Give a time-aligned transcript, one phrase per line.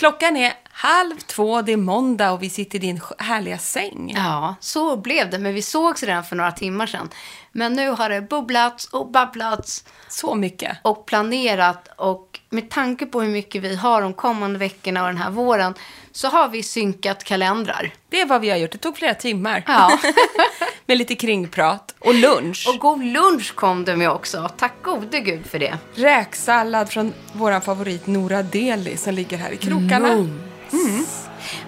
[0.00, 4.12] Klockan är halv två, det är måndag och vi sitter i din härliga säng.
[4.16, 5.38] Ja, så blev det.
[5.38, 7.08] Men vi sågs redan för några timmar sedan.
[7.52, 10.76] Men nu har det bubblats och babblats Så mycket.
[10.82, 11.88] och planerat.
[11.96, 15.74] Och med tanke på hur mycket vi har de kommande veckorna och den här våren
[16.12, 17.94] så har vi synkat kalendrar.
[18.08, 18.72] Det är vad vi har gjort.
[18.72, 19.64] Det tog flera timmar.
[19.66, 19.98] Ja.
[20.86, 22.66] Med lite kringprat och lunch.
[22.68, 24.50] och god lunch kom det med också.
[24.56, 25.78] Tack gode gud för det.
[25.94, 30.08] räksallad från vår favorit Nora Deli som ligger här i krokarna.
[30.12, 30.40] Mm.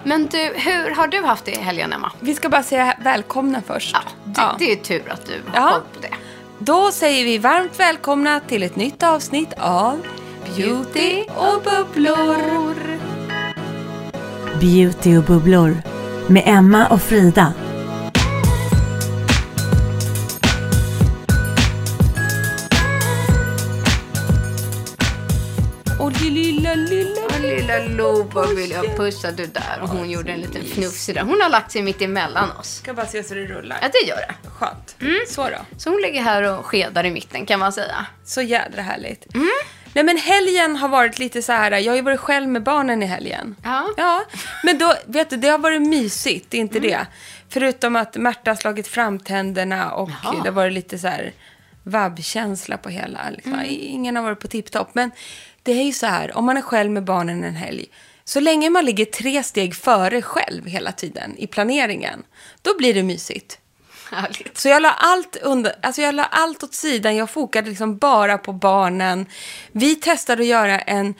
[0.03, 2.11] Men du, hur har du haft det i helgen, Emma?
[2.19, 3.95] Vi ska bara säga välkomna först.
[4.35, 5.69] Ja, det, det är tur att du har Ja.
[5.71, 6.13] koll på det.
[6.59, 9.99] Då säger vi varmt välkomna till ett nytt avsnitt av
[10.57, 12.35] Beauty och bubblor.
[14.61, 15.77] Beauty och bubblor
[16.27, 17.53] med Emma och Frida.
[27.63, 27.79] Lilla...
[27.79, 29.79] Loba vill jag pussa du där.
[29.81, 31.21] Och hon gjorde en liten fnufsig där.
[31.21, 32.75] Hon har lagt sig mitt emellan oss.
[32.75, 33.77] Ska bara se så det rullar.
[33.81, 34.49] Ja, det gör det.
[34.49, 34.95] Skönt.
[35.27, 35.79] Så då.
[35.79, 38.05] Så hon ligger här och skedar i mitten kan man säga.
[38.25, 39.25] Så jädra härligt.
[39.93, 43.03] Nej men helgen har varit lite så här, jag har ju varit själv med barnen
[43.03, 43.55] i helgen.
[43.63, 43.89] Ja.
[43.97, 44.23] Ja,
[44.63, 47.05] men då, vet du, det har varit mysigt, det är inte det.
[47.49, 50.33] Förutom att Märta har slagit fram tänderna och Jaha.
[50.43, 51.33] det har varit lite så här
[51.83, 53.19] vabbkänsla på hela.
[53.29, 53.61] Liksom.
[53.67, 54.95] Ingen har varit på tipptopp.
[54.95, 55.11] Men
[55.63, 57.85] det är ju så här, om man är själv med barnen en helg,
[58.23, 62.23] så länge man ligger tre steg före själv hela tiden i planeringen,
[62.61, 63.59] då blir det mysigt.
[64.11, 64.57] Härligt.
[64.57, 67.15] Så jag la allt, under, alltså jag la allt åt sidan.
[67.15, 69.25] Jag fokade liksom bara på barnen.
[69.71, 71.13] Vi testade att göra en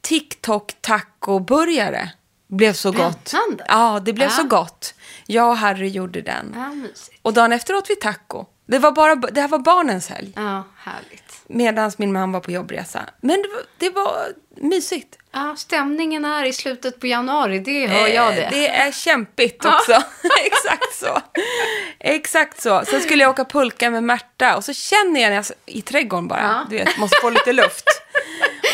[0.00, 2.08] TikTok-taco-burgare.
[2.48, 3.34] Blev så gott.
[3.68, 4.34] Ja, det blev Ja.
[4.36, 4.94] så gott.
[5.26, 6.52] Jag och Harry gjorde den.
[6.56, 6.70] Ja.
[7.22, 8.44] Och dagen efter åt vi taco.
[8.66, 10.32] Det, var bara, det här var barnens helg.
[10.36, 11.29] Ja, härligt.
[11.52, 13.00] Medan min man var på jobbresa.
[13.20, 14.28] Men det var, det var
[14.68, 15.16] mysigt.
[15.32, 18.42] Ja, stämningen är i slutet på januari, det hör jag det.
[18.42, 19.92] Eh, Det är kämpigt också.
[20.44, 21.20] Exakt så.
[21.98, 22.82] Exakt så.
[22.86, 26.28] Sen skulle jag åka pulka med Märta och så känner jag när jag, i trädgården
[26.28, 26.66] bara, Ja.
[26.70, 27.84] du vet, måste få lite luft.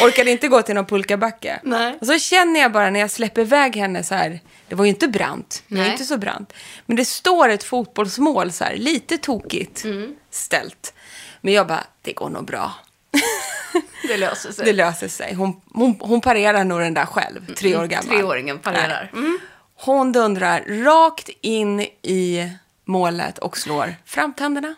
[0.02, 1.60] Orkade inte gå till någon pulkabacke.
[1.62, 1.98] Nej.
[2.00, 4.88] Och så känner jag bara när jag släpper iväg henne så här, det var ju
[4.88, 6.52] inte brant, det är inte så brant.
[6.86, 10.14] Men det står ett fotbollsmål så här, lite tokigt Mm.
[10.30, 10.94] ställt.
[11.40, 12.72] Men jag bara, det går nog bra.
[14.08, 14.64] Det löser sig.
[14.64, 15.34] Det löser sig.
[15.34, 18.16] Hon, hon, hon parerar nog den där själv, tre år gammal.
[18.16, 19.10] Treåringen parerar.
[19.12, 19.38] Mm.
[19.74, 22.50] Hon dundrar rakt in i
[22.84, 24.74] målet och slår framtänderna.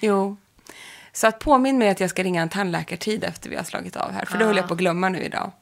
[0.00, 0.36] Jo.
[1.12, 4.12] Så att påminn mig att jag ska ringa en tandläkartid efter vi har slagit av
[4.12, 4.24] här.
[4.24, 5.52] För det höll jag på att glömma nu idag.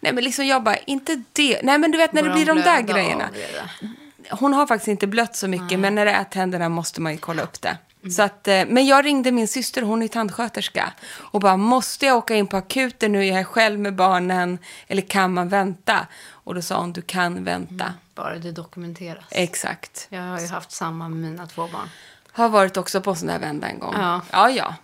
[0.00, 1.60] Nej men liksom jag bara, inte det.
[1.62, 3.28] Nej men du vet när det Börjar blir de hon där grejerna.
[3.32, 3.88] det?
[4.30, 7.18] Hon har faktiskt inte blött så mycket, men när det är tänderna måste man ju
[7.18, 7.76] kolla upp det.
[8.10, 12.16] Så att, eh, men jag ringde min syster, hon är tandsköterska, och bara, måste jag
[12.16, 13.24] åka in på akuten nu?
[13.24, 16.06] Jag är själv med barnen, eller kan man vänta?
[16.30, 17.94] Och då sa hon, du kan vänta.
[18.14, 19.24] Bara det dokumenteras.
[19.30, 20.06] Exakt.
[20.10, 21.88] Jag har ju haft samma med mina två barn.
[22.32, 23.94] Har varit också på sån där vända en gång.
[23.98, 24.20] Ja.
[24.30, 24.50] ja.
[24.50, 24.74] ja.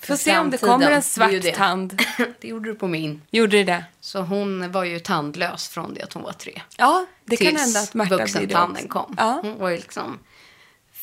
[0.00, 1.54] Får se om det kommer en det svart ju det.
[1.54, 2.02] tand.
[2.40, 3.22] det gjorde du på min.
[3.30, 3.84] Gjorde det det?
[4.00, 6.62] Så hon var ju tandlös från det att hon var tre.
[6.76, 8.88] Ja, det kan hända att Märta blir det också.
[8.88, 9.14] kom.
[9.18, 10.18] Ja, Hon var ju liksom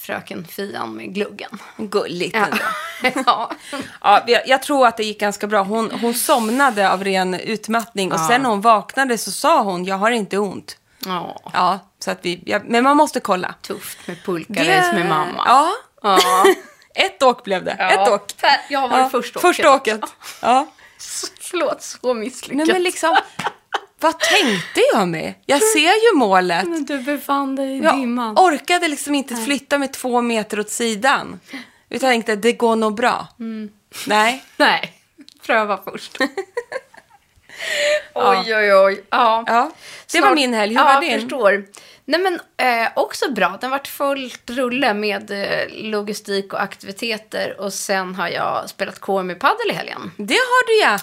[0.08, 1.60] fröken Fian med gluggen.
[1.78, 2.46] gulligt Ja.
[2.46, 3.22] ändå.
[3.26, 3.52] ja.
[4.02, 5.64] Ja, jag, tror att det gick ganska bra.
[5.64, 8.28] Hon, hon somnade av ren utmattning och Ja.
[8.28, 10.78] sen när hon vaknade så sa hon, jag har inte ont.
[11.06, 11.40] Ja.
[11.54, 13.56] Ja, Så att vi, ja, men man måste kolla.
[13.62, 15.44] Tufft med pulkares med mamma.
[15.46, 15.72] Ja.
[16.04, 16.20] Ja.
[16.96, 17.72] Ett åk blev det.
[17.72, 18.32] Ett åk.
[18.70, 19.42] Jag har varit första åket.
[19.56, 20.02] Första åket.
[20.42, 20.68] Ja.
[21.42, 22.58] Förlåt, så misslyckat.
[22.68, 23.16] Nej men liksom,
[24.00, 25.34] vad tänkte jag med?
[25.46, 26.68] Jag ser ju målet.
[26.68, 28.38] Men du befann dig i Jag dimman.
[28.38, 31.40] orkade liksom inte flytta mig två meter åt sidan.
[31.90, 33.28] Utan jag tänkte, det går nog bra.
[33.40, 33.70] Mm.
[34.08, 34.44] Nej.
[34.58, 34.94] Nej,
[35.46, 36.18] pröva först.
[38.14, 39.04] oj, oj, oj.
[39.10, 39.44] Ja.
[39.48, 39.72] Ja,
[40.12, 40.74] det var min helg.
[40.74, 41.22] Hur ja, var jag din?
[41.22, 41.66] förstår.
[42.06, 43.58] Nej, men eh, också bra.
[43.62, 47.62] Den varit fullt rulle med eh, logistik och aktiviteter.
[47.62, 50.12] Och sen har jag spelat KM i padel i helgen.
[50.18, 51.00] Det har du ja.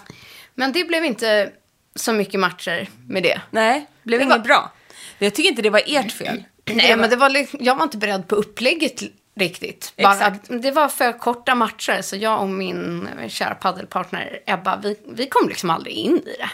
[0.55, 1.53] Men det blev inte
[1.97, 3.41] så mycket matcher med det.
[3.51, 4.73] Nej, blev Det inget var- bra.
[5.19, 6.45] Jag tycker inte det var ert fel.
[6.65, 9.03] Nej, men det var, li- jag var inte beredd på upplägget
[9.37, 9.93] riktigt.
[9.97, 15.27] Bara, det var för korta matcher, så jag och min kära paddelpartner Ebba, vi, vi
[15.27, 16.51] kom liksom aldrig in i det.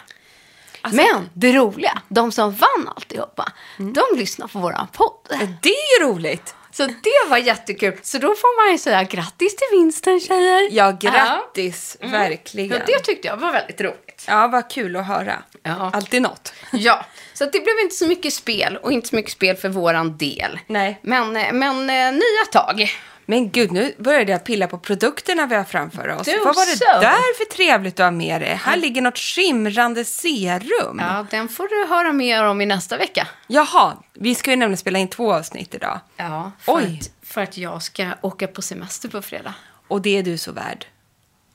[0.83, 3.93] Alltså- men det roliga, de som vann alltihopa, Mm.
[3.93, 5.39] de lyssnar på våran podd.
[5.63, 6.55] Det är ju roligt.
[6.73, 7.99] Så det var jättekul.
[8.03, 10.69] Så då får man ju säga grattis till vinsten tjejer.
[10.73, 11.97] Ja, grattis.
[12.01, 12.83] Ja, Verkligen.
[12.87, 14.10] det tyckte jag var väldigt roligt.
[14.29, 15.43] Ja, vad kul att höra.
[15.63, 15.91] Ja.
[15.95, 16.53] Alltid något.
[16.73, 20.17] Ja, så det blev inte så mycket spel och inte så mycket spel för våran
[20.17, 20.59] del.
[20.67, 20.99] Nej.
[21.03, 22.91] Men, men eh, nya tag.
[23.27, 26.27] Men gud, nu började jag pilla på produkterna vi har framför oss.
[26.27, 27.01] Do Vad var det so.
[27.01, 28.55] där för trevligt du har med dig?
[28.55, 30.99] Här ligger något skimrande serum.
[30.99, 33.29] Ja, den får du höra mer om i nästa vecka.
[33.47, 36.01] Jaha, vi ska ju nämligen spela in två avsnitt idag.
[36.17, 37.01] Ja, för, Oj.
[37.01, 39.55] Att, för att jag ska åka på semester på fredag.
[39.89, 40.87] Och det är du så värd.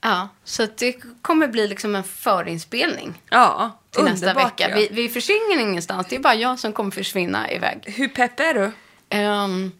[0.05, 4.69] Ja, så det kommer bli liksom en förinspelning Ja, till nästa vecka.
[4.69, 4.75] Ja.
[4.75, 7.83] Vi, vi försvinner ingenstans, det är bara jag som kommer försvinna iväg.
[7.85, 8.71] Hur pepp är du?
[9.09, 9.71] Ehm,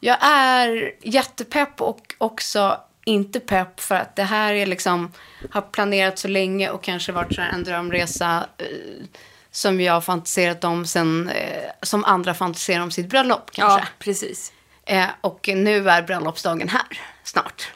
[0.00, 5.12] jag är jättepepp och också inte pepp för att det här är liksom,
[5.50, 8.66] har planerat så länge och kanske varit så en drömresa eh,
[9.50, 13.80] som jag har fantiserat om sen, eh, som andra fantiserar om sitt bröllop kanske.
[13.80, 14.52] Ja, precis.
[14.84, 17.72] Eh, och nu är bröllopsdagen här, snart.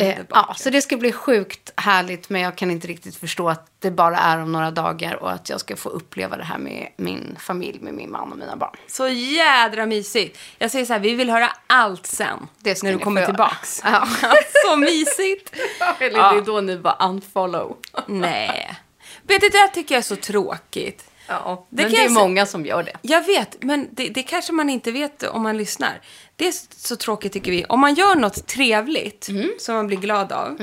[0.00, 3.66] Eh, ja, så det ska bli sjukt härligt, men jag kan inte riktigt förstå att
[3.78, 6.88] det bara är om några dagar och att jag ska få uppleva det här med
[6.96, 8.76] min familj, med min man och mina barn.
[8.86, 10.38] Så jädra mysigt.
[10.58, 12.48] Jag säger så här, vi vill höra allt sen.
[12.58, 13.80] Det ska när du kommer tillbaks.
[13.84, 14.08] Ja.
[14.66, 15.52] så mysigt.
[15.98, 16.32] Eller Ja.
[16.32, 17.76] det är då ni bara unfollow.
[18.06, 18.76] Nej.
[19.22, 21.04] Vet du, det där tycker jag är så tråkigt.
[21.26, 22.96] Ja, Det men det är många som gör det.
[23.02, 26.00] Jag vet, men det, det kanske man inte vet om man lyssnar.
[26.36, 27.64] Det är så tråkigt tycker vi.
[27.68, 29.28] Om man gör något trevligt
[29.58, 30.56] som man blir glad av.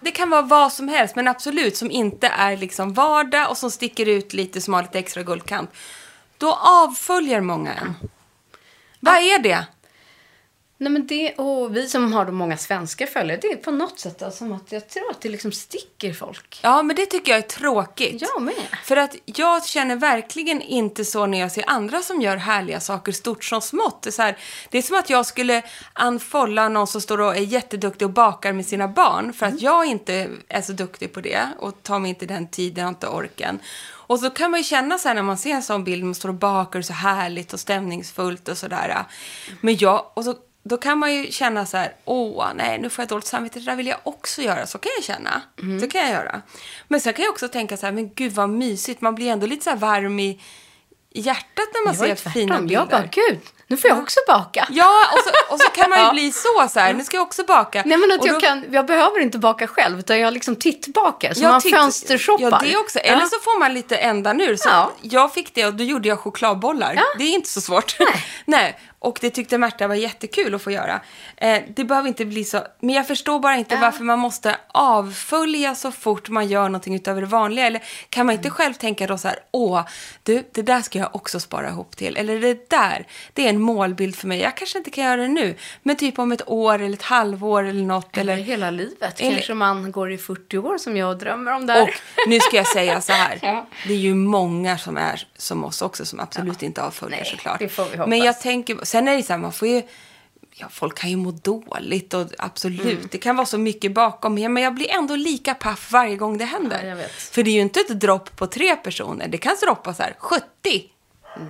[0.00, 3.70] Det kan vara vad som helst, men absolut som inte är liksom vardag och som
[3.70, 5.70] sticker ut lite, som har lite extra guldkant.
[6.38, 7.94] Då avföljer många en.
[9.00, 9.66] Vad är det?
[10.78, 13.98] Nej, men det, och vi som har de många svenska följare, det är på något
[13.98, 16.60] sätt alltså, som att jag tror att det liksom sticker folk.
[16.62, 18.22] Ja, men det tycker jag är tråkigt.
[18.22, 18.54] Jag med.
[18.84, 23.12] För att jag känner verkligen inte så när jag ser andra som gör härliga saker
[23.12, 24.02] stort som smått.
[24.02, 24.38] Det är, så här,
[24.70, 25.62] det är som att jag skulle
[26.04, 29.86] unfolla någon som står och är jätteduktig och bakar med sina barn för att jag
[29.86, 33.58] inte är så duktig på det och tar mig inte den tiden och inte orken.
[34.06, 36.14] Och så kan man ju känna så här när man ser en sån bild, man
[36.14, 39.04] står och bakar så härligt och stämningsfullt och sådär.
[39.60, 40.34] Men jag, och så,
[40.64, 43.64] då kan man ju känna så här, åh nej nu får jag dåligt samvete, det
[43.64, 44.66] där vill jag också göra.
[44.66, 45.42] Så kan jag känna.
[45.80, 46.42] Så kan jag göra.
[46.88, 49.46] Men sen kan jag också tänka så här, men gud vad mysigt, man blir ändå
[49.46, 50.40] lite så varm i,
[51.14, 52.74] hjärtat när man ser fina bilder.
[52.74, 54.66] Jag bara, gud, nu får jag också baka.
[54.70, 57.26] Ja, och så, och så kan man ju bli så, så här, nu ska jag
[57.26, 57.82] också baka.
[57.86, 60.56] Nej, men att Och jag, då- kan, jag behöver inte baka själv, utan jag liksom
[60.56, 61.34] tittbakar.
[61.34, 62.50] Så man titt- fönstershoppar.
[62.50, 62.98] Ja, det också.
[62.98, 64.56] Eller så får man lite ändan ur.
[64.56, 64.92] Så Ja.
[65.00, 66.94] Jag fick det och då gjorde jag chokladbollar.
[66.96, 67.02] Ja.
[67.18, 67.96] Det är inte så svårt.
[68.44, 68.78] Nej.
[69.04, 71.00] Och det tyckte Märta var jättekul att få göra.
[71.36, 72.60] Eh, det behöver inte bli så.
[72.80, 77.20] Men jag förstår bara inte varför man måste avfölja så fort man gör någonting utöver
[77.20, 77.66] det vanliga.
[77.66, 78.54] Eller kan man inte Mm.
[78.56, 79.82] själv tänka då så här, åh,
[80.22, 82.16] du, det där ska jag också spara ihop till.
[82.16, 84.40] Eller det där, det är en målbild för mig.
[84.40, 85.54] Jag kanske inte kan göra det nu.
[85.82, 88.16] Men typ om ett år eller ett halvår eller något.
[88.16, 89.20] Eller Eller, hela livet.
[89.20, 91.82] Eller- Kanske man går i 40 år som jag drömmer om där.
[91.82, 91.88] Och
[92.28, 93.38] nu ska jag säga så här.
[93.42, 93.66] Ja.
[93.86, 97.58] Det är ju många som är som oss också som absolut inte avföljer Nej, såklart.
[97.58, 98.08] det får vi hoppas.
[98.08, 99.82] Men jag tänker, sen är det så här, man får ju,
[100.54, 103.08] ja folk kan ju må dåligt och absolut, Mm.
[103.10, 104.34] det kan vara så mycket bakom.
[104.34, 106.84] Men jag blir ändå lika paff varje gång det händer.
[107.00, 107.06] Ja.
[107.08, 110.14] För det är ju inte ett dropp på tre personer, det kan droppa så här
[110.18, 110.44] 70.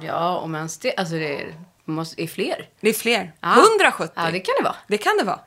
[0.02, 0.94] Ja, om ens det.
[0.96, 2.68] Alltså det är, måste, är fler.
[2.80, 3.32] Det är fler.
[3.40, 3.54] Ja.
[3.78, 4.12] 170.
[4.16, 4.76] Ja, det kan det vara.
[4.88, 5.40] Det kan det vara.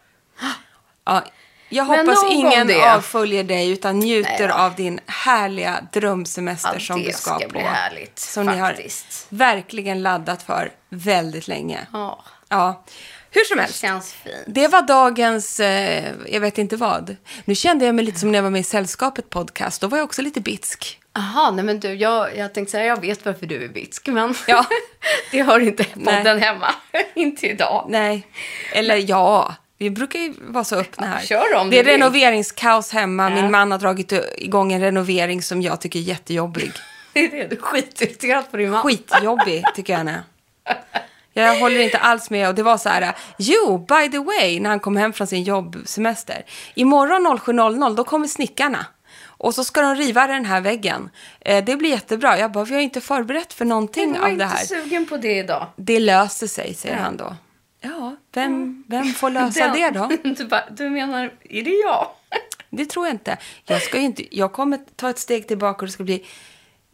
[1.06, 1.24] Ja,
[1.69, 2.93] jag Men hoppas ingen det.
[2.93, 7.50] avföljer dig utan njuter Nej av din härliga drömsemester Ja, som det du ska, ska
[7.50, 7.59] på.
[7.59, 9.25] härligt, Som ni har faktiskt.
[9.29, 11.79] verkligen laddat för väldigt länge.
[11.93, 12.83] Ja, Ja,
[13.31, 13.79] hur som det helst.
[13.81, 14.36] känns fint.
[14.47, 17.15] Det var dagens, eh, jag vet inte vad.
[17.45, 19.81] Nu kände jag mig lite som när jag var med i Sällskapet podcast.
[19.81, 21.00] Då var jag också lite bitsk.
[21.13, 24.36] Jaha, nej men du, jag, jag tänkte säga, jag vet varför du är bitsk, men
[24.47, 24.65] Ja.
[25.31, 26.17] det hör inte Nej.
[26.17, 26.67] podden hemma.
[27.15, 27.86] inte idag.
[27.89, 28.27] Nej,
[28.74, 29.55] eller ja.
[29.77, 31.25] Vi brukar ju vara så öppna här.
[31.25, 31.93] kör om det är vill.
[31.93, 33.24] renoveringskaos hemma.
[33.29, 33.36] Ja.
[33.36, 36.72] Min man har dragit igång en renovering som jag tycker är jättejobbig.
[37.13, 38.81] Det är det, du är skitirriterad på din man.
[38.84, 40.22] Skitjobbig tycker jag är.
[41.34, 42.48] Jag håller inte alls med.
[42.50, 45.43] Och det var så här, jo, by the way, när han kom hem från sin
[45.43, 46.46] jobbsemester.
[46.75, 48.86] Imorgon 07.00, då kommer snickarna.
[49.25, 51.10] Och så ska de riva den här väggen.
[51.41, 52.39] Eh, det blir jättebra.
[52.39, 54.65] Jag bara, vi har inte förberett för någonting Jag av det inte här.
[54.65, 55.65] sugen på det idag.
[55.75, 57.01] Det löser sig, säger Ja.
[57.01, 57.36] han då.
[58.41, 60.10] Vem, vem får lösa det då?
[60.38, 62.08] Du, bara, du menar, är det jag?
[62.70, 63.38] Det tror jag inte.
[63.65, 64.38] Jag, ska inte.
[64.38, 66.25] jag kommer ta ett steg tillbaka och det ska bli,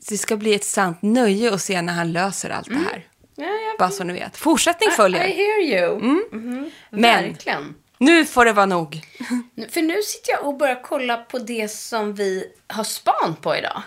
[0.10, 3.08] det ska bli ett sant nöje att se när han löser allt det här.
[3.36, 4.38] Ja, jag, Bara så ni vet.
[4.38, 5.20] Fortsättning I följer.
[5.20, 6.22] hear you.
[6.90, 7.76] Men Verkligen.
[7.98, 9.02] nu får det vara nog.
[9.70, 13.82] För nu sitter jag och börjar kolla på det som vi har span på idag.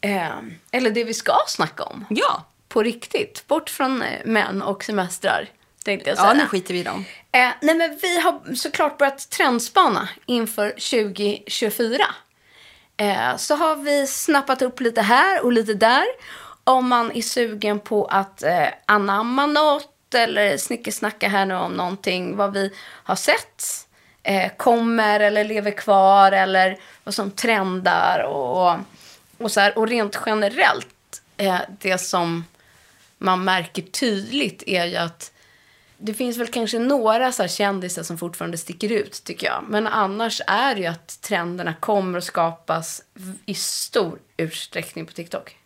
[0.00, 0.28] Eh,
[0.72, 2.04] eller det vi ska snacka om.
[2.10, 3.46] Ja, På riktigt.
[3.46, 5.48] Bort från eh, män och semestrar,
[5.86, 6.28] tänkte jag säga.
[6.28, 7.04] ja nu skiter vi i dem.
[7.32, 12.06] Eh, nej, men vi har såklart börjat trendspana inför 2024.
[12.96, 16.04] Eh, så har vi snappat upp lite här och lite där.
[16.64, 22.36] Om man är sugen på att eh, anamma något eller snickesnacka här nu om någonting,
[22.36, 23.64] vad vi har sett,
[24.22, 28.78] eh, kommer eller lever kvar eller vad som trendar och,
[29.38, 29.78] och så här.
[29.78, 32.44] Och rent generellt, eh, det som
[33.18, 35.32] man märker tydligt är ju att
[35.98, 39.64] det finns väl kanske några så kändisar som fortfarande sticker ut, tycker jag.
[39.68, 43.02] Men annars är det ju att trenderna kommer att skapas
[43.46, 45.56] i stor utsträckning på TikTok.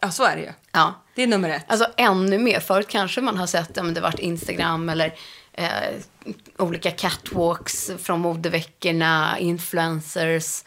[0.00, 0.52] Ja, så är det ju.
[0.72, 0.94] Ja.
[1.14, 1.64] Det är nummer ett.
[1.66, 2.60] Alltså ännu mer.
[2.60, 5.14] Förut kanske man har sett, men det varit Instagram eller
[5.52, 5.68] eh,
[6.58, 10.64] olika catwalks från modeveckorna, influencers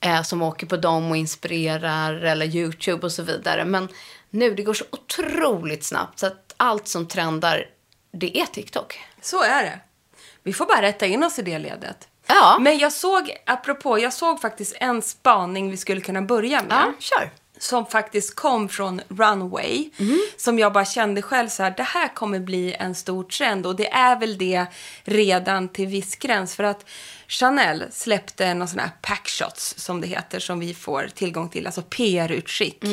[0.00, 3.64] eh, som åker på dem och inspirerar eller YouTube och så vidare.
[3.64, 3.88] Men
[4.30, 7.66] nu, det går så otroligt snabbt så att allt som trendar,
[8.12, 9.00] det är TikTok.
[9.20, 9.80] Så är det.
[10.42, 12.08] Vi får bara rätta in oss i det ledet.
[12.26, 12.58] Ja.
[12.60, 16.70] Men jag såg, apropå, jag såg faktiskt en spaning vi skulle kunna börja med.
[16.70, 17.30] Ja, kör.
[17.58, 19.90] som faktiskt kom från Runway.
[20.36, 23.66] Som jag bara kände själv så här, det här kommer bli en stor trend.
[23.66, 24.66] Och det är väl det
[25.04, 26.56] redan till viss gräns.
[26.56, 26.86] För att
[27.28, 30.40] Chanel släppte någon sån här packshots som det heter.
[30.40, 32.84] Som vi får tillgång till, alltså PR-utskick.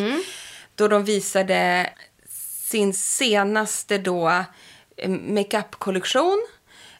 [0.76, 1.90] Då de visade
[2.70, 4.44] sin senaste då
[5.08, 6.48] makeup-kollektion.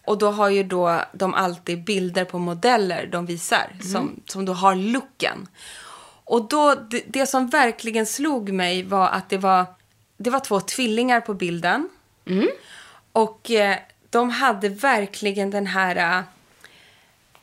[0.06, 3.72] Och då har ju då de alltid bilder på modeller de visar.
[3.92, 5.48] Som, som då har looken.
[6.24, 9.66] Och då, det, det som verkligen slog mig var att det var,
[10.18, 11.90] det var två tvillingar på bilden.
[13.12, 13.78] Och eh,
[14.10, 16.24] de hade verkligen den här, eh,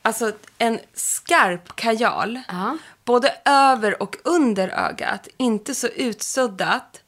[0.03, 2.41] alltså en skarp kajal.
[2.49, 2.79] Ja.
[3.05, 5.29] Både över och under ögat.
[5.37, 7.03] Inte så utsuddat.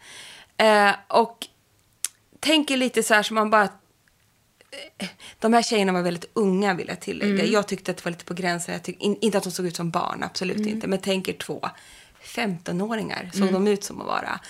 [0.57, 1.47] Eh, och
[2.40, 3.68] tänker lite så här som man bara
[5.38, 7.45] de här tjejerna var väldigt unga vill jag tillägga.
[7.45, 8.75] Jag tyckte att det var lite på gränsen.
[8.75, 10.87] Jag tyck, in, inte att de såg ut som barn, absolut inte.
[10.87, 11.68] Men tänker två
[12.23, 14.40] 15-åringar såg de ut som att vara.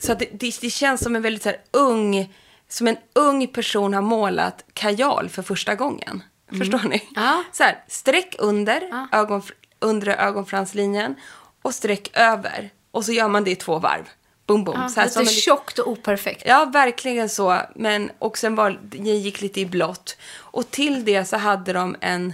[0.00, 2.34] Så att det, det, det känns som en väldigt så ung,
[2.68, 6.22] som en ung person har målat kajal för första gången.
[6.58, 7.08] Förstår ni?
[7.14, 7.44] Ja.
[7.52, 9.42] Så här, streck under ögon,
[9.78, 11.14] undre ögonfranslinjen
[11.62, 12.70] och streck över.
[12.90, 14.08] Och så gör man det i två varv.
[14.48, 14.80] Boom, boom.
[14.80, 16.42] Ja, så här, lite en- tjockt och operfekt.
[16.46, 17.60] Ja, verkligen så.
[17.74, 20.16] Men, och sen var, gick lite i blått.
[20.36, 22.32] Och till det så hade de en,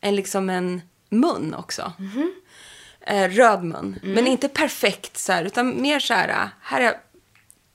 [0.00, 1.92] en, liksom en mun också.
[3.00, 3.98] Eh, röd mun.
[4.02, 6.94] Men inte perfekt så här, utan mer så här, här har jag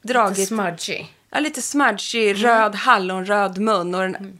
[0.01, 0.37] dragit...
[0.37, 1.05] Lite smudgy.
[1.29, 3.95] Ja, lite smudgy, röd hallonröd mun.
[3.95, 4.37] Och den,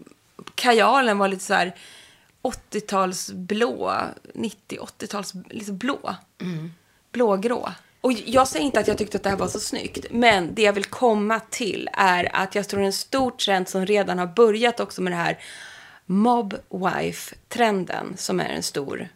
[0.56, 1.76] kajalen var lite så här
[2.44, 3.96] 80-talsblå,
[4.34, 6.16] 90-80-tals liksom blå.
[7.12, 7.72] Blågrå.
[8.02, 10.06] Och jag säger inte att jag tyckte att det här var så snyggt.
[10.12, 14.20] Men det jag vill komma till är att jag tror en stor trend som redan
[14.20, 15.40] har börjat också med det här
[16.06, 19.08] mob wife-trenden som är en stor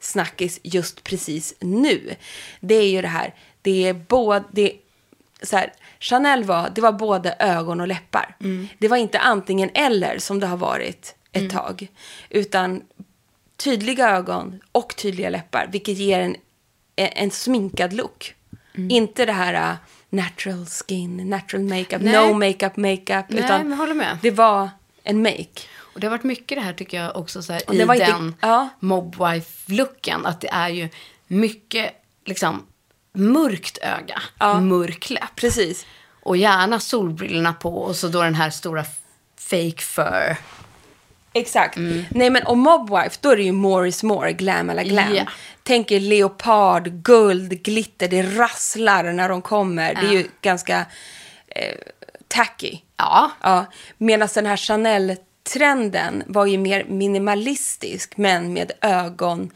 [0.00, 2.14] snackis just precis nu.
[2.60, 4.72] Det är ju det här, det är både, det,
[5.42, 8.36] så här, Chanel var, det var både ögon och läppar.
[8.78, 11.88] Det var inte antingen eller som det har varit ett tag.
[12.30, 12.82] Utan
[13.56, 16.36] tydliga ögon och tydliga läppar, vilket ger en,
[17.06, 18.34] en sminkad look.
[18.74, 19.76] Inte det här uh,
[20.10, 22.12] natural skin, natural makeup, Nej.
[22.28, 23.24] no makeup, makeup.
[23.28, 24.18] Nej, utan men håller med.
[24.22, 24.70] det var
[25.02, 25.60] en make.
[25.78, 28.06] Och det har varit mycket det här tycker jag också så här, i var inte-
[28.06, 28.68] den ja.
[28.80, 30.26] mobwife-looken.
[30.26, 30.88] Att det är ju
[31.26, 31.92] mycket
[32.24, 32.66] liksom
[33.12, 34.60] mörkt öga, Ja.
[34.60, 35.36] mörk läpp.
[35.36, 35.86] Precis.
[36.22, 38.84] Och gärna solbrillorna på och så då den här stora
[39.38, 40.36] fake fur.
[41.40, 41.76] Exakt.
[42.10, 45.14] Nej men och Mobwife, då är det ju more is more, glam alla glam.
[45.14, 45.24] Ja.
[45.62, 49.94] Tänk er leopard, guld, glitter, det rasslar när de kommer.
[49.94, 50.86] Det är ju ganska
[51.48, 51.76] eh,
[52.28, 52.78] tacky.
[52.96, 53.30] Ja.
[53.40, 53.66] Ja,
[53.98, 59.50] medan den här Chanel-trenden var ju mer minimalistisk, men med ögon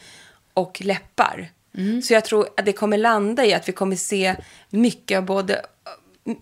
[0.55, 1.51] och läppar.
[1.79, 2.03] Mm.
[2.03, 4.37] Så jag tror att det kommer landa i att vi kommer se
[4.71, 5.63] mycket av både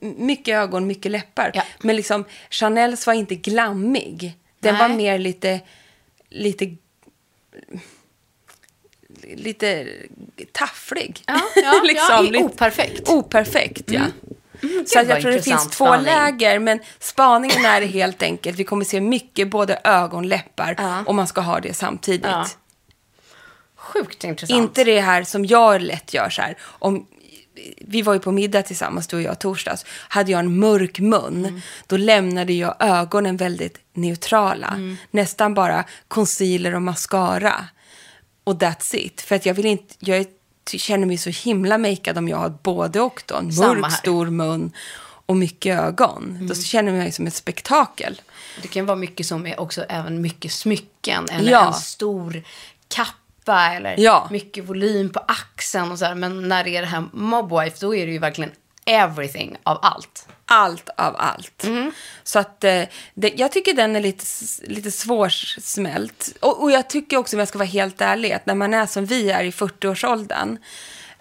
[0.01, 1.51] mycket ögon, mycket läppar.
[1.55, 1.63] Ja.
[1.81, 4.37] Men liksom, Chanels var inte glammig.
[4.61, 4.89] Den Nej.
[4.89, 5.61] var mer lite,
[6.29, 6.77] lite,
[9.35, 9.87] lite
[10.53, 11.23] tafflig.
[11.27, 13.09] Ja, ja, ja, i- lite- operfekt.
[13.09, 14.01] Operfekt, ja.
[14.87, 16.05] Så att vad jag tror det finns två spaning.
[16.05, 21.05] läger, men spaningen är helt enkelt, vi kommer se mycket både ögon, läppar Ja.
[21.07, 22.27] och man ska ha det samtidigt.
[22.27, 22.47] Ja.
[23.77, 24.59] Sjukt intressant.
[24.61, 26.57] Inte det här som jag lätt gör så här.
[26.63, 27.07] Om,
[27.81, 29.85] vi var ju på middag tillsammans, du och jag, torsdags.
[30.09, 31.61] Hade jag en mörk mun, Mm.
[31.87, 34.67] då lämnade jag ögonen väldigt neutrala.
[34.69, 34.97] Mm.
[35.11, 37.65] Nästan bara concealer och mascara.
[38.45, 39.21] Och that's it.
[39.21, 40.27] För att jag vill inte, jag
[40.71, 43.37] känner mig så himla makead om jag har både och då.
[43.37, 43.77] En mörk.
[43.79, 43.91] Mm.
[43.91, 44.73] stor mun
[45.27, 46.39] och mycket ögon.
[46.49, 48.21] Då känner jag mig som ett spektakel.
[48.63, 51.29] Det kan vara mycket som är också även mycket smycken.
[51.29, 51.67] Eller Ja.
[51.67, 52.43] en stor
[53.45, 53.75] kappa.
[53.75, 54.29] Eller Ja.
[54.31, 56.15] mycket volym på axeln och så här.
[56.15, 58.51] Men när det är det här Mobwife, då är det ju verkligen
[58.87, 60.27] everything av allt.
[60.47, 61.65] allt av allt.
[61.65, 61.93] Mm.
[62.23, 62.83] Så att eh,
[63.15, 64.25] det, jag tycker den är lite,
[64.63, 66.37] lite svårsmält.
[66.41, 68.87] Och, och jag tycker också, om jag ska vara helt ärlig, att när man är
[68.87, 70.59] som vi är i 40-årsåldern,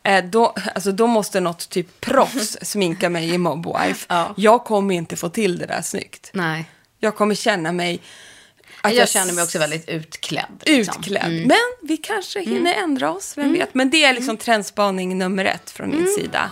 [0.03, 4.05] eh, då, alltså, då måste något typ proffs sminka mig i Mobwife.
[4.09, 4.33] Ja.
[4.37, 6.29] Jag kommer inte få till det där snyggt.
[6.33, 6.69] Nej.
[6.99, 7.99] Jag kommer känna mig...
[8.81, 10.63] Att Jag, känner mig också väldigt utklädd.
[10.65, 10.95] liksom.
[10.99, 11.31] Utklädd.
[11.47, 13.73] Men vi kanske hinner ändra oss, vem vet.
[13.73, 16.51] Men det är liksom trendspaning nummer ett från min sida.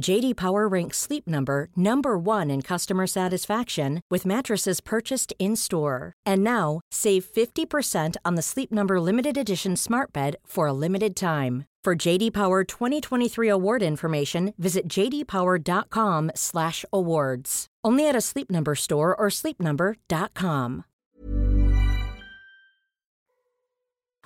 [0.00, 6.12] JD Power ranks Sleep Number number 1 in customer satisfaction with mattresses purchased in-store.
[6.26, 11.14] And now, save 50% on the Sleep Number limited edition Smart Bed for a limited
[11.14, 11.66] time.
[11.84, 17.66] For JD Power 2023 award information, visit jdpower.com/awards.
[17.82, 20.82] Only at a Sleep Number store or sleepnumber.com.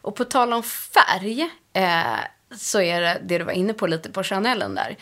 [0.03, 2.19] Och på tal om färg eh,
[2.57, 4.97] så är det det du var inne på lite på Chanelen där.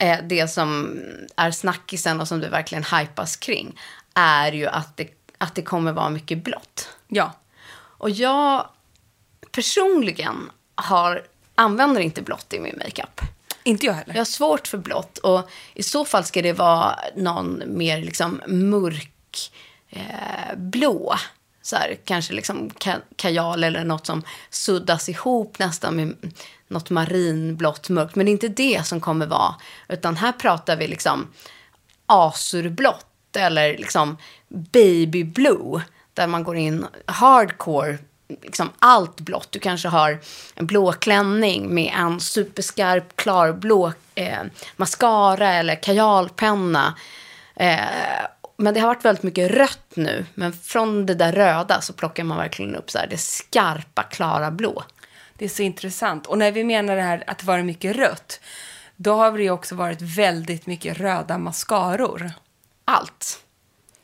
[0.00, 1.00] Eh, det som
[1.36, 3.80] är snackisen och som det verkligen hypas kring
[4.14, 5.08] är ju att det,
[5.38, 6.88] att det kommer vara mycket blått.
[7.08, 7.32] Ja.
[7.72, 8.68] Och jag
[9.52, 13.20] personligen har, använder inte blått i min makeup.
[13.62, 14.14] Inte jag heller.
[14.14, 18.42] Jag har svårt för blått och i så fall ska det vara någon mer liksom
[18.46, 19.52] mörk
[19.90, 21.14] eh, blå.
[21.70, 26.32] Så här, kanske liksom ka- kajal eller något som suddas ihop nästan med
[26.68, 28.14] något marinblått mörkt.
[28.16, 29.54] Men det är inte det som kommer vara.
[29.88, 31.28] Utan här pratar vi liksom
[32.06, 34.16] asurblått eller liksom
[34.48, 35.82] baby blue.
[36.14, 37.98] Där man går in hardcore,
[38.42, 39.52] liksom allt blått.
[39.52, 40.18] Du kanske har
[40.54, 44.38] en blå klänning med en superskarp klarblå eh,
[44.76, 46.94] mascara eller kajalpenna.
[47.56, 47.80] Eh,
[48.60, 50.26] men det har varit väldigt mycket rött nu.
[50.34, 54.50] Men från det där röda så plockar man verkligen upp så här, det skarpa, klara
[54.50, 54.84] blå.
[55.34, 56.26] Det är så intressant.
[56.26, 58.40] Och när vi menar det här att det varit mycket rött,
[58.96, 62.32] då har det ju också varit väldigt mycket röda mascaror.
[62.84, 63.42] Allt.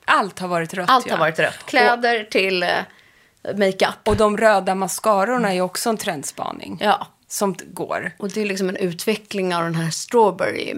[0.04, 0.90] Allt har varit rött.
[0.90, 1.12] Allt ja.
[1.12, 1.66] har varit rött.
[1.66, 2.68] Kläder till eh,
[3.54, 3.98] makeup.
[4.04, 6.78] Och de röda mascarorna är också en trendspaning.
[6.80, 7.06] Ja.
[7.28, 8.12] Som går.
[8.18, 10.70] Och det är liksom en utveckling av den här strawberry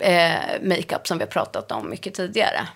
[0.00, 2.68] eh, makeup som vi har pratat om mycket tidigare.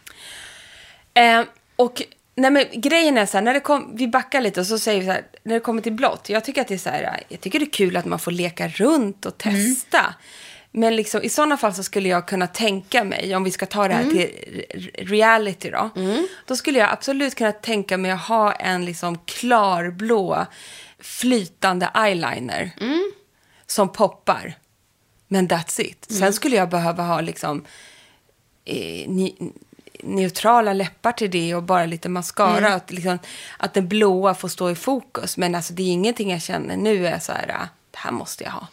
[1.18, 1.44] Eh,
[1.76, 2.02] och
[2.34, 5.00] Nej men grejen är så här, när det kom, vi backar lite och så säger
[5.00, 7.22] vi så här, när det kommer till blått, jag tycker att det är så här,
[7.28, 10.14] jag tycker det är kul att man får leka runt och testa.
[10.70, 13.88] Men liksom, i sådana fall så skulle jag kunna tänka mig, om vi ska ta
[13.88, 14.30] det här till
[14.74, 15.90] re- reality då,
[16.46, 20.46] då skulle jag absolut kunna tänka mig att ha en liksom klarblå
[21.00, 22.70] flytande eyeliner
[23.66, 24.54] som poppar.
[25.28, 26.06] Men that's it.
[26.10, 27.64] Sen skulle jag behöva ha liksom
[28.64, 29.52] eh, ni,
[30.02, 32.74] neutrala läppar till det och bara lite mascara.
[32.74, 33.18] Att, liksom,
[33.56, 35.36] att den blåa får stå i fokus.
[35.36, 38.44] Men alltså, det är ingenting jag känner nu är så här, ah, det här måste
[38.44, 38.66] jag ha.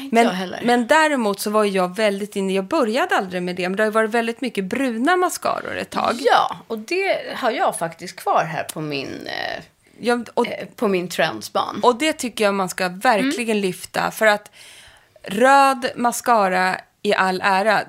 [0.00, 3.76] inte Men, men däremot så var jag väldigt inne, jag började aldrig med det, men
[3.76, 6.14] det har ju varit väldigt mycket bruna mascaror ett tag.
[6.18, 9.64] Ja, och det har jag faktiskt kvar här på min, eh,
[9.98, 11.80] Jag, och, eh, på min trendspan.
[11.82, 14.50] och det tycker jag man ska verkligen lyfta, för att
[15.22, 17.82] röd mascara i all ära,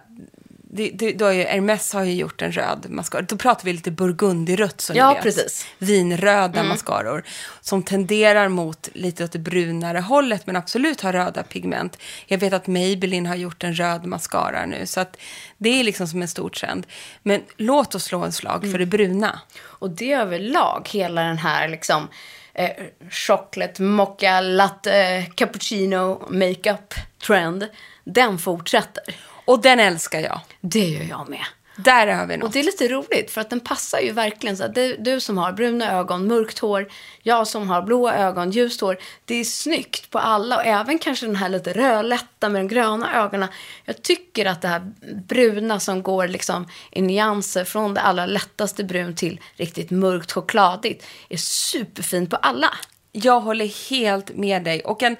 [0.75, 3.21] det, det, då är ju, Hermes har ju gjort en röd mascara.
[3.21, 5.23] Då pratar vi lite burgundyrött som Ja, ni vet.
[5.23, 5.65] precis.
[5.77, 7.23] Vinröda mascaror.
[7.61, 11.97] Som tenderar mot lite åt det brunare hållet men absolut har röda pigment.
[12.27, 14.85] Jag vet att Maybelline har gjort en röd mascara nu.
[14.85, 15.17] Så att
[15.57, 16.87] det är liksom som en stor trend.
[17.23, 19.39] Men låt oss slå en slag för det bruna.
[19.61, 22.07] Och det överlag, hela den här liksom
[22.53, 22.69] eh,
[23.09, 26.93] chocolate, mocha, latte, cappuccino, makeup
[27.27, 27.67] trend,
[28.03, 29.03] den fortsätter.
[29.45, 30.39] Och den älskar jag.
[30.61, 31.45] Det gör jag med.
[31.75, 32.47] Där har vi något.
[32.47, 35.37] Och det är lite roligt för att den passar ju verkligen så du, du som
[35.37, 36.87] har bruna ögon, mörkt hår,
[37.21, 38.97] jag som har blåa ögon, ljust hår.
[39.25, 43.23] Det är snyggt på alla och även kanske den här lite rödlätta med de gröna
[43.23, 43.49] ögonen.
[43.85, 44.91] Jag tycker att det här
[45.27, 51.05] bruna som går liksom i nyanser från det allra lättaste brun till riktigt mörkt chokladigt
[51.29, 52.73] är superfint på alla.
[53.11, 54.81] Jag håller helt med dig.
[54.81, 55.15] Och en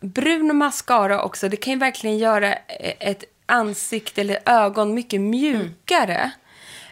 [0.00, 6.30] brun mascara också, det kan ju verkligen göra ett ansikte eller ögon mycket mjukare.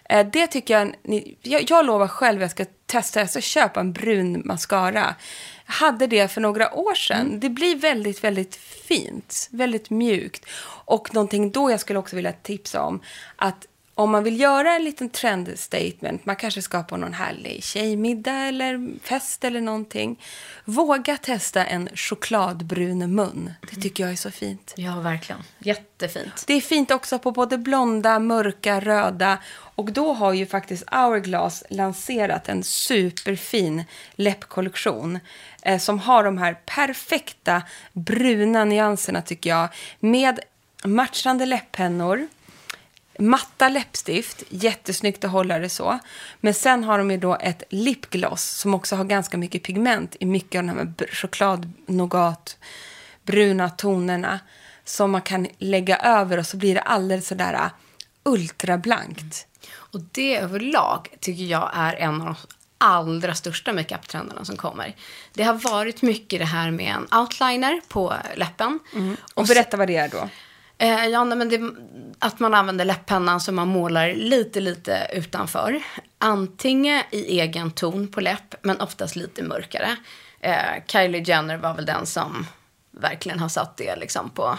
[0.04, 3.40] Eh, Det tycker jag, ni, jag, jag lovar själv att jag ska testa, jag ska
[3.40, 5.14] köpa en brun mascara.
[5.66, 7.40] Jag hade det för några år sedan.
[7.40, 10.46] Det blir väldigt, väldigt fint, väldigt mjukt.
[10.84, 13.00] Och någonting då jag skulle också vilja tipsa om,
[13.36, 18.32] att om man vill göra en liten trendstatement, man kanske ska på någon härlig tjejmiddag
[18.32, 20.20] eller fest eller någonting.
[20.64, 23.52] Våga testa en chokladbrun mun.
[23.70, 24.74] Det tycker jag är så fint.
[24.76, 25.42] Ja, verkligen.
[25.58, 26.44] Jättefint.
[26.46, 29.38] Det är fint också på både blonda, mörka, röda.
[29.74, 35.18] Och då har ju faktiskt Hourglass lanserat en superfin läppkollektion.
[35.62, 39.68] Eh, som har de här perfekta bruna nyanserna tycker jag.
[40.00, 40.40] Med
[40.84, 42.28] matchande läpppennor.
[43.18, 45.98] Matta läppstift, jättesnyggt att hålla det så.
[46.40, 50.26] Men sen har de ju då ett lipgloss som också har ganska mycket pigment i
[50.26, 52.56] mycket av de här choklad, nougat,
[53.22, 54.40] bruna tonerna
[54.84, 57.70] som man kan lägga över och så blir det alldeles sådär uh,
[58.22, 59.46] ultrablankt.
[59.74, 62.36] Och det överlag tycker jag är en av de
[62.78, 64.96] allra största makeup-trenderna som kommer.
[65.32, 68.78] Det har varit mycket det här med en outliner på läppen.
[69.34, 70.28] Och berätta vad det är då.
[70.82, 71.60] Eh, ja, nej, men det,
[72.18, 75.82] att man använder läpppennan som man målar lite, lite utanför.
[76.18, 79.96] Antingen i egen ton på läpp, men oftast lite mörkare.
[80.40, 82.46] Eh, Kylie Jenner var väl den som
[82.90, 84.58] verkligen har satt det liksom på,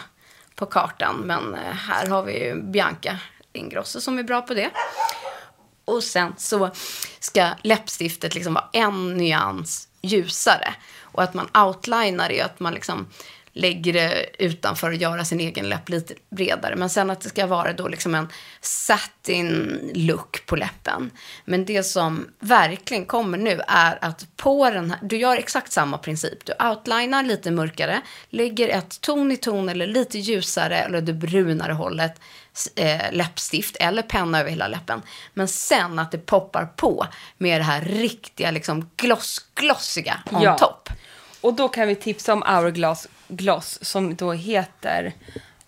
[0.56, 1.16] på kartan.
[1.16, 3.18] Men eh, här har vi ju Bianca
[3.54, 4.70] Ingrosso som är bra på det.
[5.86, 6.72] Och sen så
[7.20, 10.74] ska läppstiftet liksom vara en nyans ljusare.
[11.02, 13.08] Och att man outlinar är att man liksom
[13.56, 16.76] lägger det utanför och göra sin egen läpp lite bredare.
[16.76, 18.28] Men sen att det ska vara då liksom en
[18.62, 21.12] satin look på läppen.
[21.46, 25.98] Men det som verkligen kommer nu är att på den här, du gör exakt samma
[25.98, 26.46] princip.
[26.46, 31.74] Du outlinar lite mörkare, lägger ett ton i ton eller lite ljusare eller det brunare
[31.74, 32.20] hållet
[32.76, 35.02] eh, läppstift eller penna över hela läppen.
[35.34, 40.58] Men sen att det poppar på med det här riktiga liksom gloss, glossiga on Ja.
[40.58, 40.90] top.
[41.42, 45.14] Och då kan vi tipsa om Hourglass Gloss som då heter...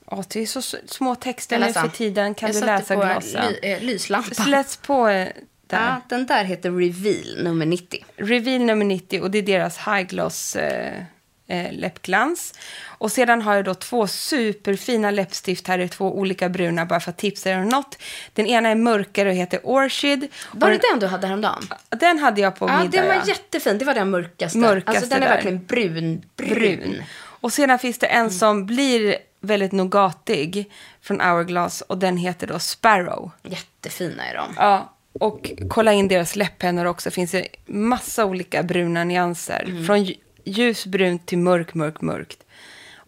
[0.07, 2.35] Åh, det är så små texter nu för tiden.
[2.35, 3.43] Kan Jag du läsa glossen?
[3.61, 4.49] Ly, eh, lyslampan.
[4.49, 5.27] Läs på eh,
[5.67, 5.85] där.
[5.87, 8.05] Ja, den där heter Reveal nummer 90.
[8.17, 10.99] Reveal nummer 90 och det är deras high gloss eh,
[11.47, 12.53] eh, läppglans.
[12.97, 17.11] Och sedan har jag då två superfina läppstift här i två olika bruna bara för
[17.11, 17.97] att tipsa er om något.
[18.33, 20.27] Den ena är mörkare och heter Orchid.
[20.51, 21.67] Var det den du hade häromdagen?
[21.89, 22.97] den, den hade jag på Ja, middag.
[22.97, 23.21] den var ja.
[23.27, 23.77] jättefin.
[23.77, 24.57] Det var den mörkaste.
[24.57, 25.33] Mörkaste alltså den är där.
[25.35, 26.23] verkligen brun.
[26.35, 27.03] brun.
[27.45, 32.59] Och sedan finns det en som blir väldigt nougatig från Hourglass och den heter då
[32.59, 33.31] Sparrow.
[33.43, 34.53] Jättefina är de.
[34.57, 37.11] Ja, och kolla in deras läpppennor också.
[37.11, 39.83] finns det massa olika bruna nyanser.
[39.87, 42.43] Från lj- ljusbrunt till mörk, mörk, mörkt.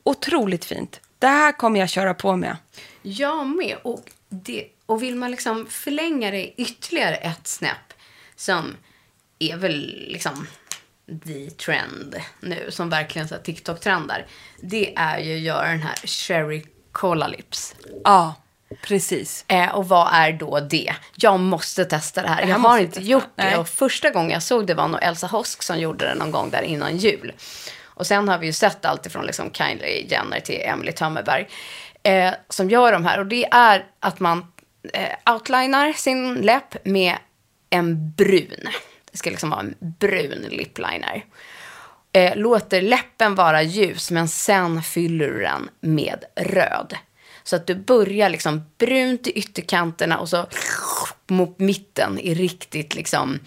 [0.04, 1.00] Otroligt fint.
[1.19, 2.58] Det här kommer jag köra på med.
[3.02, 3.76] Jag med.
[3.84, 7.93] Och, det, och vill man liksom förlänga det ytterligare ett snäpp
[8.36, 8.76] som
[9.39, 10.47] är väl liksom
[11.26, 14.26] the trend nu, som verkligen så TikTok-trendar,
[14.62, 17.76] det är ju att göra den här cherry cola lips.
[18.04, 18.36] Ja,
[18.82, 19.46] precis.
[19.48, 20.93] Eh, och vad är då det?
[21.15, 22.41] Jag måste testa det här.
[22.48, 23.10] jag måste har inte testa.
[23.10, 23.52] gjort Nej.
[23.52, 23.58] det.
[23.58, 26.50] Och första gången jag såg det var nog Elsa Hosk som gjorde det någon gång
[26.50, 27.34] där innan jul.
[27.86, 31.48] Och sen har vi ju sett allt ifrån liksom Kylie Jenner till Emily Tömmerberg
[32.04, 33.20] eh, som gör de här.
[33.20, 34.46] Och det är att man
[34.93, 37.17] eh, outlinar sin läpp med
[37.70, 38.67] en brun.
[39.17, 41.25] Det ska liksom vara en brun lipliner.
[42.13, 46.97] Eh, låter läppen vara ljus, men sen fyller du den med röd.
[47.43, 50.47] Så att du börjar liksom brunt i ytterkanterna och så
[51.27, 53.39] mot mitten i riktigt liksom,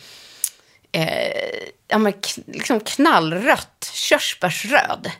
[0.93, 2.13] eh, ja men
[2.47, 5.11] liksom knallrött, körsbärsröd.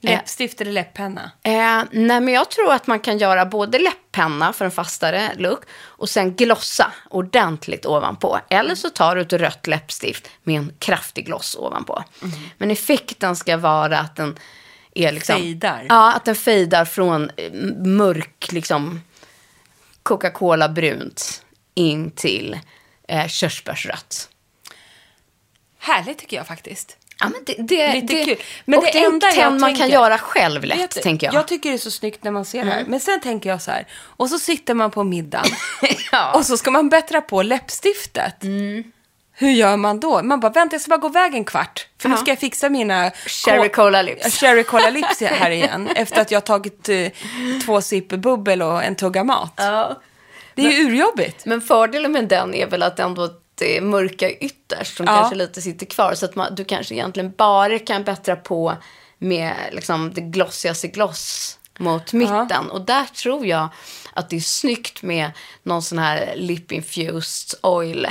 [0.00, 1.30] Läppstift eller läpppenna?
[1.42, 5.62] Eh, nej, men jag tror att man kan göra både läpppenna för en fastare look
[5.82, 8.38] och sen glossa ordentligt ovanpå.
[8.50, 12.04] Eller så tar du ett rött läppstift med en kraftig gloss ovanpå.
[12.58, 14.38] Men effekten ska vara att den
[14.94, 15.36] är liksom...
[15.36, 15.86] Fejdar.
[15.88, 17.52] Ja, att den fejdar från eh,
[17.84, 19.00] mörk, liksom
[20.02, 21.42] Coca-Cola brunt
[21.74, 22.58] in till
[23.08, 24.28] eh, körsbärsrött.
[25.78, 26.97] Härligt tycker jag faktiskt.
[27.20, 28.36] Ja, men det, det, Lite det, kul.
[28.64, 31.00] Men och det det är enda en jag trend man kan göra själv lätt, du,
[31.00, 31.32] tänker jag.
[31.32, 31.40] Mm.
[31.40, 32.84] Jag tycker det är så snyggt när man ser det här.
[32.86, 33.86] Men sen tänker jag så här.
[33.92, 35.46] Och så sitter man på middagen.
[36.12, 36.32] ja.
[36.34, 38.42] Och så ska man bättra på läppstiftet.
[38.42, 38.84] Mm.
[39.40, 40.22] Hur gör man då?
[40.22, 41.86] Man bara, vänta jag ska bara gå iväg en kvart.
[41.98, 42.18] För nu Ja.
[42.18, 43.10] ska jag fixa mina...
[43.10, 44.36] Cherry cola lips.
[44.40, 45.88] Cherry cola lips här igen.
[45.96, 47.08] efter att jag har tagit eh,
[47.66, 49.52] två sipp bubbel och en tugga mat.
[49.56, 50.00] Ja.
[50.54, 51.46] Det är ju urjobbigt.
[51.46, 53.28] Men fördelen med den är väl att ändå
[53.58, 55.16] det mörka ytterst som Ja.
[55.16, 56.14] kanske lite sitter kvar.
[56.14, 58.76] Så att man, du kanske egentligen bara kan bättra på
[59.18, 62.70] med liksom det glossigaste gloss mot mitten.
[62.70, 63.68] Och där tror jag
[64.12, 65.30] att det är snyggt med
[65.62, 68.06] någon sån här lip infused oil.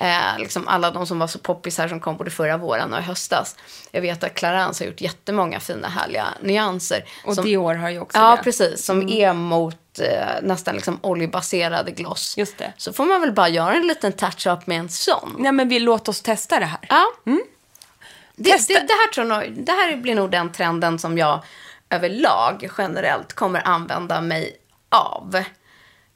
[0.00, 3.02] Eh, liksom alla de som var så poppis här som kom både förra våren och
[3.02, 3.56] höstas.
[3.90, 7.04] Jag vet att Clarence har gjort jättemånga fina härliga nyanser.
[7.24, 8.32] Och som, Dior har ju också Ja, det.
[8.32, 8.44] Mm.
[8.44, 8.84] precis.
[8.84, 12.36] Som är mot eh, nästan liksom oljebaserade gloss.
[12.36, 12.72] Just det.
[12.76, 15.36] Så får man väl bara göra en liten touch-up med en sån.
[15.38, 16.80] Nej men vi låt oss testa det här.
[16.88, 17.04] Ja.
[17.24, 18.58] Det, Mm.
[18.58, 18.72] Testa.
[18.74, 21.42] det, det, här tror jag, det här blir nog den trenden som jag
[21.90, 24.56] överlag generellt kommer använda mig
[24.88, 25.42] av.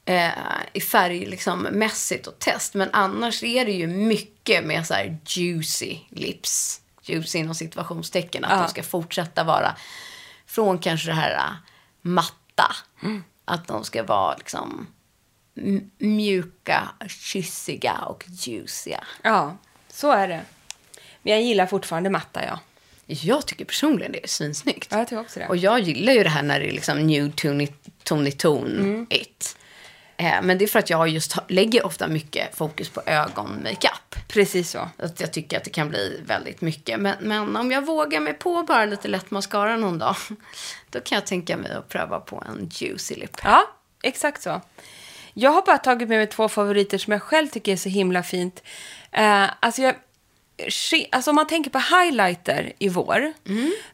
[0.05, 0.29] Eh,
[0.73, 2.73] I färg liksom mässigt och test.
[2.73, 6.81] Men annars är det ju mycket med så här juicy lips.
[7.03, 8.45] Juicy inom situationstecken.
[8.45, 8.57] Att Ja.
[8.61, 9.75] de ska fortsätta vara
[10.47, 11.51] från kanske det här äh,
[12.01, 12.75] matta.
[13.03, 13.23] Mm.
[13.45, 14.87] Att de ska vara liksom
[15.97, 19.03] mjuka, kyssiga och juiciga.
[19.23, 19.57] Ja,
[19.89, 20.41] så är det.
[21.21, 22.59] Men jag gillar fortfarande matta, ja.
[23.05, 24.87] Jag tycker personligen det är svinsnyggt.
[24.91, 25.47] Ja, jag tycker också det.
[25.47, 27.67] Och jag gillar ju det här när det är liksom new tony,
[28.03, 29.07] tony tone Mm.
[29.09, 29.57] it.
[30.21, 34.15] Eh, men det är för att jag just lägger ofta mycket fokus på ögonmakeup.
[34.27, 34.89] Precis så.
[34.97, 36.99] Att jag tycker att det kan bli väldigt mycket.
[36.99, 40.15] Men, men om jag vågar mig på bara lite lätt mascara någon dag.
[40.89, 43.37] Då kan jag tänka mig att pröva på en juicy lip.
[43.43, 43.63] Ja,
[44.03, 44.61] exakt så.
[45.33, 48.23] Jag har bara tagit med mig två favoriter som jag själv tycker är så himla
[48.23, 48.63] fint.
[49.11, 49.95] Eh, alltså, jag,
[51.11, 53.33] alltså om man tänker på highlighter i vår,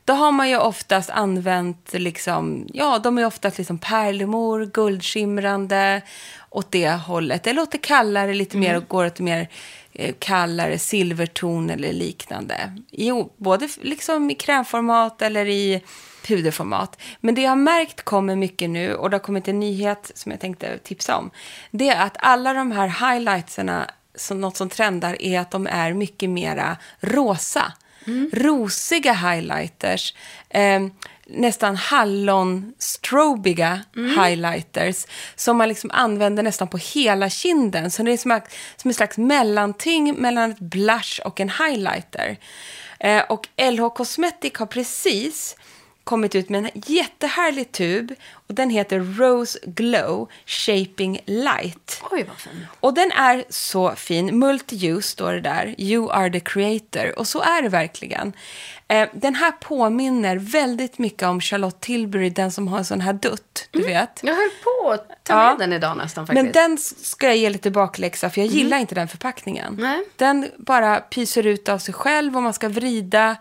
[0.05, 6.01] då har man ju oftast använt liksom, ja de är oftast liksom pärlemor, guldskimrande
[6.49, 7.47] åt det hållet.
[7.47, 9.49] Eller åt det kallare lite mer och går åt mer
[9.93, 12.77] eh, kallare silverton eller liknande.
[12.91, 15.81] I, både liksom i krämformat eller i
[16.27, 17.01] puderformat.
[17.19, 20.31] Men det jag har märkt kommer mycket nu och det har kommit en nyhet som
[20.31, 21.31] jag tänkte tipsa om.
[21.71, 25.93] Det är att alla de här highlightserna, som något som trendar, är att de är
[25.93, 27.73] mycket mera rosa.
[28.33, 30.13] Rosiga highlighters.
[30.49, 30.79] Eh,
[31.25, 34.23] nästan hallonstrobiga mm.
[34.23, 37.91] highlighters som man liksom använder nästan på hela kinden.
[37.91, 42.37] Så det är som, ett- som en slags mellanting mellan ett blush och en highlighter.
[42.99, 45.55] Eh, och LH Cosmetic har precis
[46.07, 48.11] kommit ut med en jättehärlig tub
[48.47, 52.01] och den heter Rose Glow Shaping Light.
[52.11, 52.65] Oj, vad fin.
[52.79, 54.43] Och den är så fin.
[54.43, 55.75] Multi-use står det där.
[55.77, 57.19] You are the creator.
[57.19, 58.33] Och så är det verkligen.
[58.87, 63.13] Eh, den här påminner väldigt mycket om Charlotte Tilbury, den som har en sån här
[63.13, 64.19] dutt, du vet.
[64.23, 65.49] Jag höll på att ta Ja.
[65.49, 66.43] med den idag nästan faktiskt.
[66.43, 69.75] Men den ska jag ge lite bakläxa, för jag gillar inte den förpackningen.
[69.79, 70.03] Nej.
[70.15, 73.35] Den bara pyser ut av sig själv och man ska vrida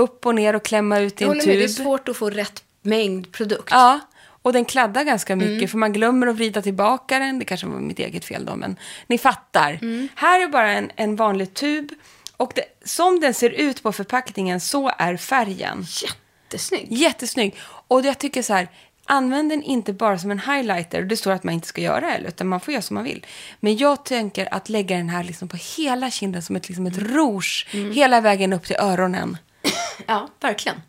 [0.00, 1.76] upp och ner och klämma ut i en håller med, det är tub.
[1.76, 3.68] svårt att få rätt mängd produkt.
[3.70, 4.00] Ja,
[4.42, 5.68] och den kladdar ganska mycket Mm.
[5.68, 7.38] för man glömmer att vrida tillbaka den.
[7.38, 9.78] Det kanske var mitt eget fel då, men ni fattar.
[9.82, 10.08] Mm.
[10.14, 11.88] Här är bara en, en vanlig tub
[12.36, 15.86] och det, som den ser ut på förpackningen så är färgen.
[16.02, 16.86] Jättesnygg.
[16.90, 17.56] Jättesnygg.
[17.62, 18.68] Och jag tycker så här,
[19.04, 21.02] använd den inte bara som en highlighter.
[21.02, 23.26] Det står att man inte ska göra det, utan man får göra som man vill.
[23.60, 26.98] Men jag tänker att lägga den här liksom på hela kinden som ett, liksom ett
[26.98, 29.36] rouge, hela vägen upp till öronen.
[30.06, 30.82] Ja, verkligen.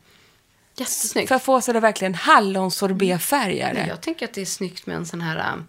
[0.75, 1.27] Jättesnyggt.
[1.27, 3.73] För att få så det verkligen hallonsorbetfärgare.
[3.73, 5.63] Men Jag tänker att det är snyggt med en sån här,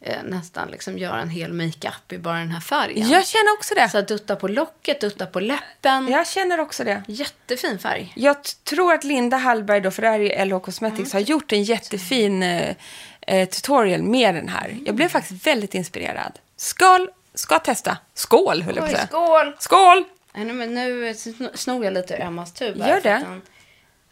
[0.00, 3.08] eh, nästan liksom göra en hel makeup i bara den här färgen.
[3.08, 3.88] Jag känner också det.
[3.88, 6.08] Så att dutta på locket, dutta på läppen.
[6.08, 7.02] Jag känner också det.
[7.08, 8.12] Jättefin färg.
[8.16, 11.62] Jag tror att Linda Hallberg, då, för det här är LH Cosmetics, har gjort en
[11.62, 12.74] jättefin eh,
[13.20, 14.78] eh, tutorial med den här.
[14.86, 16.32] Jag blev faktiskt väldigt inspirerad.
[16.56, 17.08] Skål!
[17.34, 17.98] Ska testa.
[18.14, 19.06] Skål, höll jag på att säga.
[19.06, 19.56] skål!
[19.58, 20.04] Skål!
[20.34, 22.80] Nej, men nu sn- snor jag lite ur Emmas tub.
[22.80, 23.08] här Gör det.
[23.10, 23.42] Den...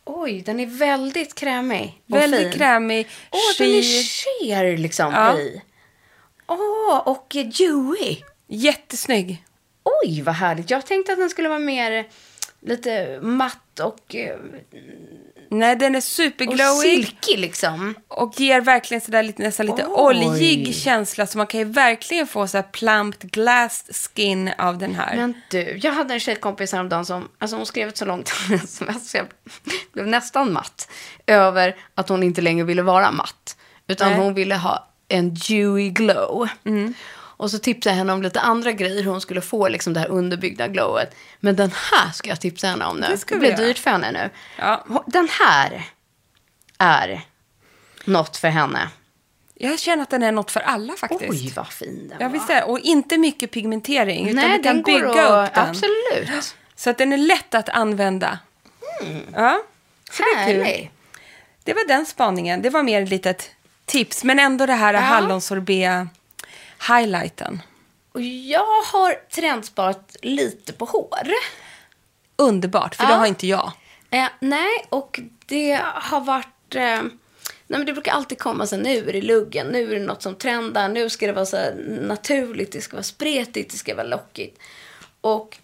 [0.04, 2.52] Oj, den är väldigt krämig och Väldigt fin.
[2.52, 3.08] krämig.
[3.30, 5.38] Åh, den är sker liksom Ja.
[5.38, 5.62] i.
[6.46, 7.26] Åh, och
[7.58, 8.16] dewy.
[8.48, 9.44] Jättesnygg.
[10.04, 10.70] Oj, vad härligt.
[10.70, 12.06] Jag tänkte att den skulle vara mer
[12.60, 14.38] lite matt och, eh,
[15.52, 16.82] Nej, den är och superglowy.
[16.82, 17.94] silkig liksom.
[18.08, 20.16] Och ger verkligen sådär lite, nästan lite Oj.
[20.26, 21.26] oljig känsla.
[21.26, 25.16] Så man kan ju verkligen få så här plumped glassed skin av den här.
[25.16, 28.32] Men du, jag hade en tjejkompis häromdagen som, alltså hon skrev ett så långt
[28.64, 29.26] sms jag
[29.92, 30.88] blev nästan matt.
[31.26, 33.56] Över att hon inte längre ville vara matt.
[33.86, 34.20] Utan Nej.
[34.20, 36.48] hon ville ha en dewy glow.
[37.42, 40.00] Och så tipsade jag henne om lite andra grejer hur hon skulle få liksom det
[40.00, 41.14] här underbyggda glowet.
[41.40, 43.06] Men den här ska jag tipsa henne om nu.
[43.06, 43.60] Det Det, vi blir göra.
[43.60, 44.30] dyrt för henne nu.
[44.58, 44.84] Ja.
[45.06, 45.90] Den här
[46.78, 47.20] är
[48.04, 48.88] något för henne.
[49.54, 51.30] Jag känner att den är något för alla faktiskt.
[51.30, 52.32] Oj, vad fin den Ja, var.
[52.32, 52.62] visst är det.
[52.62, 54.28] Och inte mycket pigmentering.
[54.28, 55.68] Utan Nej, du kan bygga att, upp den.
[55.68, 56.54] Absolut.
[56.76, 58.38] Så att den är lätt att använda.
[59.34, 59.62] Ja,
[60.10, 60.62] så det är kul.
[60.64, 60.90] Härlig.
[61.64, 62.62] Det var den spaningen.
[62.62, 63.50] Det var mer ett litet
[63.86, 64.24] tips.
[64.24, 66.06] Men ändå det här hallonsorbet
[66.88, 67.62] highlighten.
[68.12, 71.28] Och jag har trendsparat lite på hår.
[72.36, 73.16] Underbart, för det Ja.
[73.16, 73.72] har inte jag.
[74.10, 76.74] Eh, nej, och det har varit...
[76.74, 77.02] Eh,
[77.66, 80.06] nej, men det brukar alltid komma så här, nu är det luggen, nu är det
[80.06, 83.94] något som trendar, nu ska det vara så naturligt, det ska vara spretigt, det ska
[83.94, 84.58] vara lockigt.
[85.20, 85.58] Och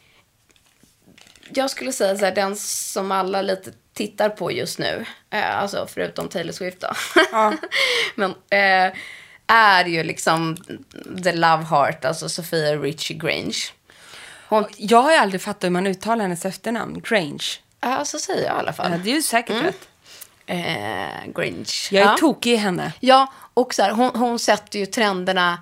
[1.54, 5.86] jag skulle säga så här, den som alla lite tittar på just nu, eh, alltså
[5.90, 6.92] förutom Taylor Swift då,
[8.14, 8.92] men eh,
[9.48, 10.56] är ju liksom
[11.24, 13.58] the love heart, alltså Sofia Richie Grange.
[14.48, 17.00] Hon, Jag har ju aldrig fattat hur man uttalar hennes efternamn.
[17.00, 17.46] Grange.
[17.80, 18.92] ja, så säger jag i alla fall.
[18.92, 19.88] Ja, det är ju säkert rätt.
[20.46, 21.88] Eh, Grange.
[21.90, 22.16] Jag är ja.
[22.18, 22.92] tokig i henne.
[23.00, 25.58] Ja, och så här, hon, hon sätter ju trenderna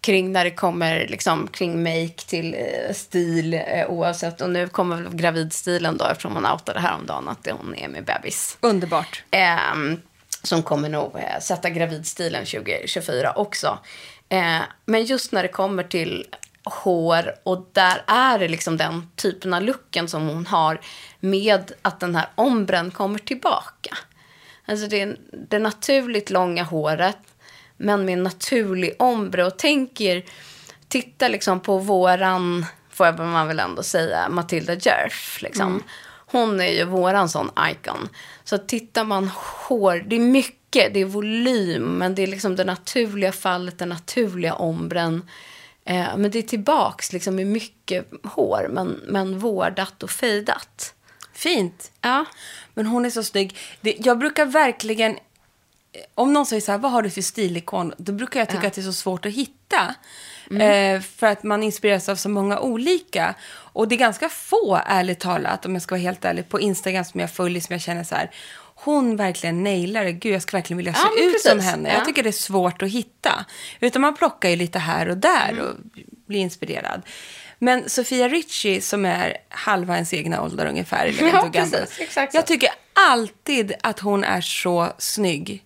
[0.00, 4.40] kring när det kommer liksom kring make till eh, stil eh, oavsett.
[4.40, 8.58] Och nu kommer väl gravidstilen då eftersom hon outade häromdagen att hon är med bebis.
[8.60, 9.24] Underbart.
[9.30, 10.00] Ehm,
[10.46, 13.78] som kommer nog eh, sätta gravidstilen 2024 också.
[14.28, 16.26] Eh, men just när det kommer till
[16.64, 20.80] hår och där är det liksom den typen av looken som hon har
[21.20, 23.96] med att den här ombren kommer tillbaka.
[24.66, 25.16] Alltså det, är
[25.48, 27.18] det naturligt långa håret
[27.76, 30.24] men med en naturlig ombre och tänk er,
[30.88, 35.82] titta liksom på våran, får man väl ändå säga, Matilda Djerf liksom.
[36.28, 38.08] Hon är ju våran sån icon.
[38.48, 39.30] Så tittar man
[39.68, 43.88] hår, det är mycket, det är volym, men det är liksom det naturliga fallet, den
[43.88, 45.30] naturliga ombren.
[45.84, 50.94] Eh, men det är tillbaks liksom med mycket hår, men, men vårdat och fejdat.
[51.32, 51.92] Fint.
[52.00, 52.24] Ja.
[52.74, 53.56] Men hon är så snygg.
[53.80, 55.18] Det, jag brukar verkligen...
[56.14, 57.92] Om någon säger så här, vad har du för stilikon?
[57.98, 59.94] Då brukar jag tycka att det är så svårt att hitta.
[60.60, 63.34] Eh, för att man inspireras av så många olika.
[63.52, 67.04] Och det är ganska få, ärligt talat, om jag ska vara helt ärlig, på Instagram
[67.04, 68.30] som jag följer som jag känner så här.
[68.78, 70.12] Hon verkligen nailar det.
[70.12, 71.88] Gud, jag skulle verkligen vilja se Ja, ut som henne.
[71.88, 71.94] Ja.
[71.94, 73.44] Jag tycker det är svårt att hitta.
[73.80, 75.74] Utan man plockar ju lite här och där och
[76.26, 77.02] blir inspirerad.
[77.58, 82.00] Men Sofia Richie, som är halva ens egna ålder ungefär, eller Ja, precis.
[82.00, 82.38] Exakt så.
[82.38, 85.62] Jag tycker alltid att hon är så snygg.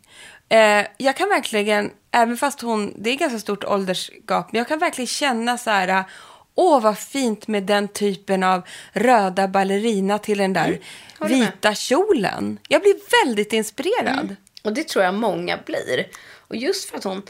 [0.50, 4.78] Eh, jag kan verkligen, även fast hon, det är ganska stort åldersgap, men jag kan
[4.78, 6.04] verkligen känna så här,
[6.54, 10.80] åh vad fint med den typen av röda ballerina till den där
[11.20, 11.30] med.
[11.30, 12.58] vita kjolen.
[12.68, 14.36] Jag blir väldigt inspirerad.
[14.62, 16.06] Och det tror jag många blir.
[16.48, 17.22] Och just för att hon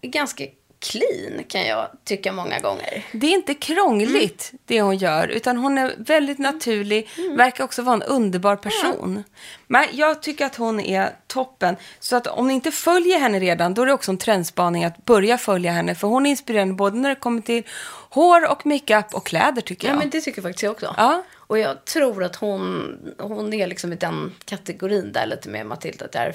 [0.00, 0.44] är ganska
[0.84, 3.06] clean kan jag tycka många gånger.
[3.12, 7.94] Det är inte krångligt det hon gör, utan hon är väldigt naturlig, verkar också vara
[7.94, 9.24] en underbar person.
[9.66, 11.76] Men jag tycker att hon är toppen.
[12.00, 15.04] Så att om ni inte följer henne redan, då är det också en trendspaning att
[15.04, 15.94] börja följa henne.
[15.94, 17.62] För hon är inspirerande både när det kommer till
[18.10, 19.98] hår och makeup och kläder tycker Ja, jag.
[19.98, 20.94] men det tycker faktiskt jag också.
[20.96, 21.22] Ja.
[21.46, 26.06] Och jag tror att hon, hon är liksom i den kategorin där lite med Matilda
[26.12, 26.34] där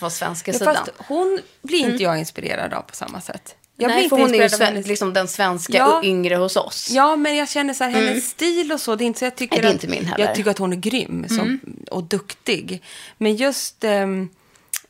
[0.00, 0.74] på svenska Ja, sidan.
[0.76, 3.56] fast hon blir inte jag inspirerad av på samma sätt.
[3.76, 5.98] Jag Nej, för hon är ju sven- liksom den svenska Ja.
[5.98, 6.88] och yngre hos oss.
[6.90, 9.36] Ja, men jag känner så här, hennes stil och så, det är inte så jag
[9.36, 10.24] tycker Nej, det är inte min heller.
[10.26, 11.60] Jag tycker att hon är grym som,
[11.90, 12.82] och duktig.
[13.18, 14.28] Men just ehm,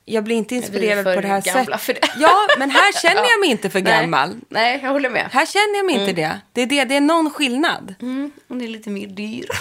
[0.05, 1.81] jag blir inte inspirerad på det här sättet.
[1.81, 2.01] för det.
[2.19, 4.29] Ja, men här känner jag mig inte för gammal.
[4.29, 5.29] Nej, nej, jag håller med.
[5.33, 6.41] Här känner jag mig inte det.
[6.53, 6.85] Det är, det.
[6.85, 7.95] det är någon skillnad.
[8.03, 9.47] Mm, hon är lite mer dyr.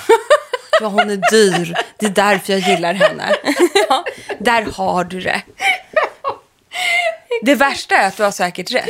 [0.82, 1.76] Ja, hon är dyr.
[2.00, 3.24] Det är därför jag gillar henne.
[3.90, 4.06] Ja,
[4.40, 5.42] där har du det.
[7.42, 8.88] Det värsta är att du har säkert rätt.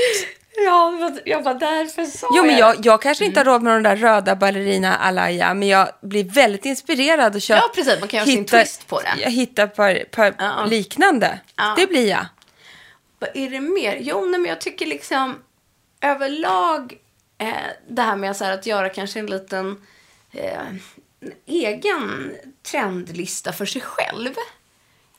[0.65, 3.83] ja, jag var därför sa Jo, men jag jag, kanske inte har råd med de
[3.83, 7.61] där röda ballerina alaya, men jag blir väldigt inspirerad och köper...
[7.61, 7.99] Ja, precis.
[7.99, 9.13] Man kan göra sin twist på det.
[9.21, 10.65] Jag hittar på, på Ja.
[10.65, 11.39] liknande.
[11.55, 11.73] Ja.
[11.77, 12.25] Det blir jag.
[13.19, 13.97] Vad är det mer?
[14.01, 15.35] Jo, nej, men jag tycker liksom
[16.01, 16.97] överlag
[17.37, 17.53] eh,
[17.89, 19.81] det här med så här, att göra kanske en liten
[20.31, 20.61] eh,
[21.45, 22.31] egen
[22.71, 24.33] trendlista för sig själv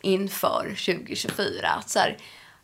[0.00, 1.68] inför 2024.
[1.68, 2.16] Att så här,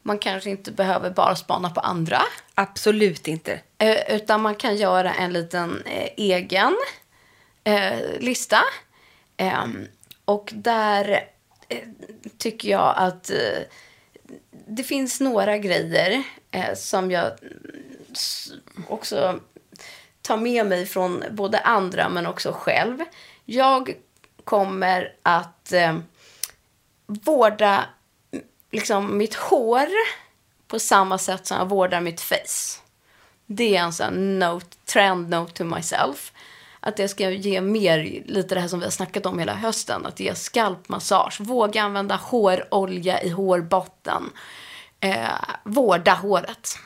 [0.03, 2.23] man kanske inte behöver bara spana på andra.
[2.55, 3.61] Absolut inte.
[3.79, 6.77] Eh, utan man kan göra en liten eh, egen
[7.65, 8.61] eh, lista.
[9.37, 9.87] Ehm,
[10.25, 11.25] och där
[12.39, 13.31] tycker jag att
[14.67, 16.23] det finns några grejer
[16.75, 17.33] som jag
[18.89, 19.41] också
[20.23, 22.99] tar med mig från både andra men också själv.
[23.45, 23.95] Jag
[24.45, 25.99] kommer att eh,
[27.07, 27.85] vårda
[28.71, 29.89] liksom mitt hår
[30.69, 32.81] på samma sätt som jag vårdar mitt face.
[33.47, 36.33] Det är en sån note, trend note to myself.
[36.81, 40.07] Att jag ska ge mer, lite det här som vi har snackat om hela hösten,
[40.07, 41.41] att ge skalpmassage.
[41.41, 44.31] Våga använda hårolja i hårbotten.
[45.01, 45.29] Eh,
[45.65, 46.79] vårda håret.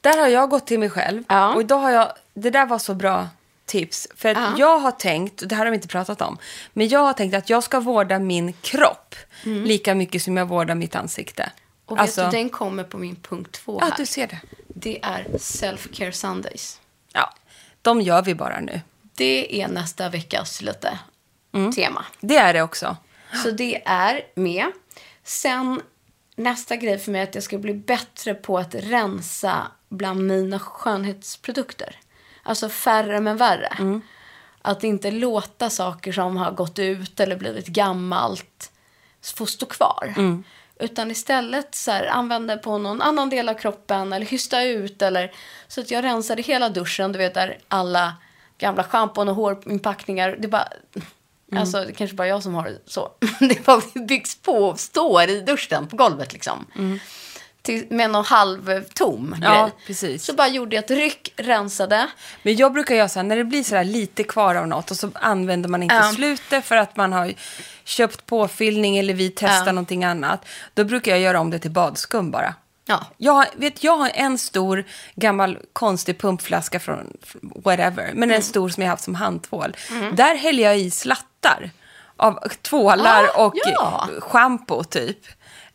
[0.00, 1.24] Där har jag gått till mig själv.
[1.28, 1.54] Ja.
[1.54, 3.28] Och idag har jag, det där var så bra
[3.68, 4.08] tips.
[4.16, 4.54] För att Ja.
[4.58, 6.38] jag har tänkt, det här har vi inte pratat om,
[6.72, 10.74] men jag har tänkt att jag ska vårda min kropp lika mycket som jag vårdar
[10.74, 11.42] mitt ansikte.
[11.42, 11.52] Mm.
[11.86, 13.94] Och Alltså- vet du, den kommer på min punkt två Ja, här.
[13.96, 14.40] du ser det.
[14.68, 16.80] Det är self-care Sundays.
[17.12, 17.34] Ja,
[17.82, 18.80] de gör vi bara nu.
[19.14, 20.98] Det är nästa veckas lite
[21.54, 21.72] Mm.
[21.72, 22.04] tema.
[22.20, 22.96] Det är det också.
[23.42, 24.66] Så det är med.
[25.24, 25.80] Sen
[26.36, 30.58] nästa grej för mig är att jag ska bli bättre på att rensa bland mina
[30.58, 31.96] skönhetsprodukter.
[32.48, 34.00] Alltså färre men värre.
[34.62, 38.70] Att inte låta saker som har gått ut eller blivit gammalt
[39.36, 40.14] få stå kvar.
[40.80, 45.02] Utan istället så här, använda på någon annan del av kroppen eller hysta ut.
[45.02, 45.32] Eller,
[45.68, 48.14] så att jag rensade hela duschen, du vet där alla
[48.58, 50.36] gamla schampon och hårinpackningar.
[50.38, 50.68] Det bara...
[51.56, 53.10] Alltså det kanske bara jag som har det så.
[53.40, 56.66] Det bara byggs på och står i duschen på golvet liksom.
[57.62, 59.72] Till, med någon halv tom Ja, grej.
[59.86, 60.24] precis.
[60.24, 62.06] Så bara gjorde jag ett ryck, rensade.
[62.42, 64.90] Men jag brukar göra så här, när det blir så här lite kvar av något
[64.90, 66.12] och så använder man inte Ja.
[66.14, 67.32] slutet för att man har
[67.84, 69.72] köpt påfyllning eller vi testar Ja.
[69.72, 70.44] någonting annat.
[70.74, 72.54] Då brukar jag göra om det till badskum bara.
[72.86, 73.04] Ja.
[73.16, 74.84] Jag, vet, jag har en stor
[75.14, 78.30] gammal konstig pumpflaska från whatever, men Mm.
[78.36, 79.76] en stor som jag haft som handtvål.
[80.12, 81.70] Där häller jag i slattar
[82.16, 84.08] av tvålar Ah, och ja.
[84.18, 85.18] schampo typ.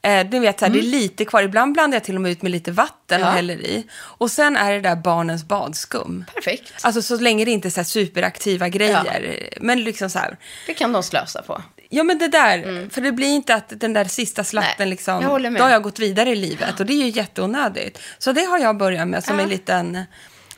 [0.05, 1.43] Eh, du vet, så här, det är lite kvar.
[1.43, 3.27] Ibland blandar jag till och med ut med lite vatten och Mm.
[3.27, 3.31] Ja.
[3.35, 3.87] häller i.
[3.93, 6.25] Och sen är det där barnens badskum.
[6.33, 6.73] Perfekt.
[6.81, 9.49] Alltså så länge det inte är så här superaktiva grejer.
[9.61, 10.37] Men liksom så här.
[10.67, 11.61] Det kan de slösa på.
[11.89, 15.21] Ja men det där, för det blir inte att den där sista slatten Nej, liksom,
[15.21, 17.99] jag då har jag gått vidare i livet och det är ju jätteonödigt.
[18.17, 19.43] Så det har jag börjat med som Ja.
[19.43, 20.03] en liten,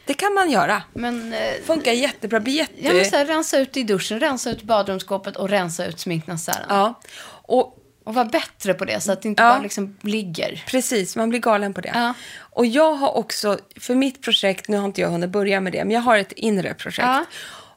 [0.06, 0.84] det kan man göra.
[0.94, 2.74] Men, eh, Funkar jättebra, blir jätte...
[2.78, 6.66] ja, men så här, rensa ut i duschen, rensa ut badrumsskåpet och rensa ut sminknäsaren.
[6.70, 7.02] ja.
[7.48, 9.50] Och Och vara bättre på det så att det inte Ja.
[9.50, 10.64] bara liksom ligger.
[10.68, 11.92] Precis, man blir galen på det.
[11.94, 12.14] Ja.
[12.38, 15.84] Och jag har också, för mitt projekt, nu har inte jag hunnit börja med det,
[15.86, 17.08] men jag har ett inre projekt.
[17.08, 17.26] Ja.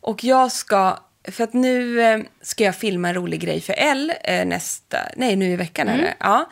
[0.01, 0.99] Och jag ska,
[1.33, 5.37] för att nu eh, ska jag filma en rolig grej för Elle eh, nästa, nej
[5.37, 6.01] nu i veckan Mm.
[6.01, 6.49] är det, ja.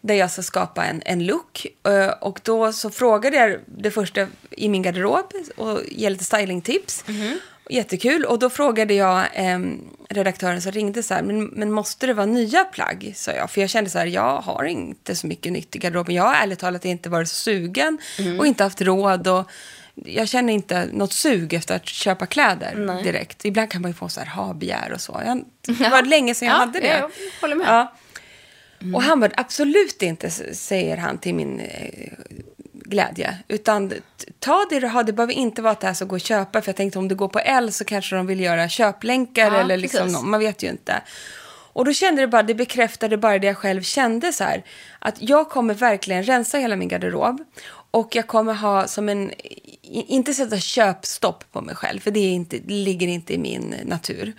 [0.00, 1.66] Där jag ska skapa en, en look.
[1.88, 7.04] Eh, och då så frågade jag det första i min garderob och ge lite stylingtips.
[7.06, 7.36] Mm-hmm.
[7.70, 8.24] Jättekul.
[8.24, 9.58] Och då frågade jag eh,
[10.08, 13.12] redaktören som ringde så här, men, men måste det vara nya plagg?
[13.16, 13.50] sa jag.
[13.50, 16.14] För jag kände så här, jag har inte så mycket nytt i garderoben.
[16.14, 18.38] Jag har ärligt talat inte varit så sugen Mm.
[18.40, 19.28] och inte haft råd.
[19.28, 19.50] Och
[19.94, 23.44] jag känner inte något sug efter att köpa kläder direkt.
[23.44, 25.22] Ibland kan man ju få så här ha-begär och så.
[25.26, 25.44] Jag,
[25.78, 26.86] det var länge sedan jag Ja, hade det.
[26.98, 27.10] jag
[27.40, 27.66] håller med.
[27.68, 27.94] Ja.
[28.94, 32.12] Och han var absolut inte, säger han till min eh,
[32.72, 33.38] glädje.
[33.48, 33.92] Utan
[34.38, 36.62] ta det du har, det behöver inte vara att det här ska gå att köpa.
[36.62, 39.60] För jag tänkte om du går på L så kanske de vill göra köplänkar Ja,
[39.60, 40.12] eller liksom, precis.
[40.22, 41.02] nå- man vet ju inte.
[41.72, 44.64] Och då kände det bara, det bekräftade bara det jag själv kände så här.
[44.98, 47.44] Att jag kommer verkligen rensa hela min garderob.
[47.90, 49.32] Och jag kommer ha som en,
[49.82, 53.74] inte sätta köpstopp på mig själv, för det, är inte, det ligger inte i min
[53.84, 54.32] natur.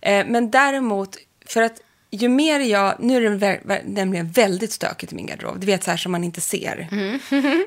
[0.00, 1.80] Eh, men däremot, för att
[2.14, 5.90] ju mer jag, nu är det nämligen väldigt stökigt i min garderob, du vet så
[5.90, 6.88] här som man inte ser.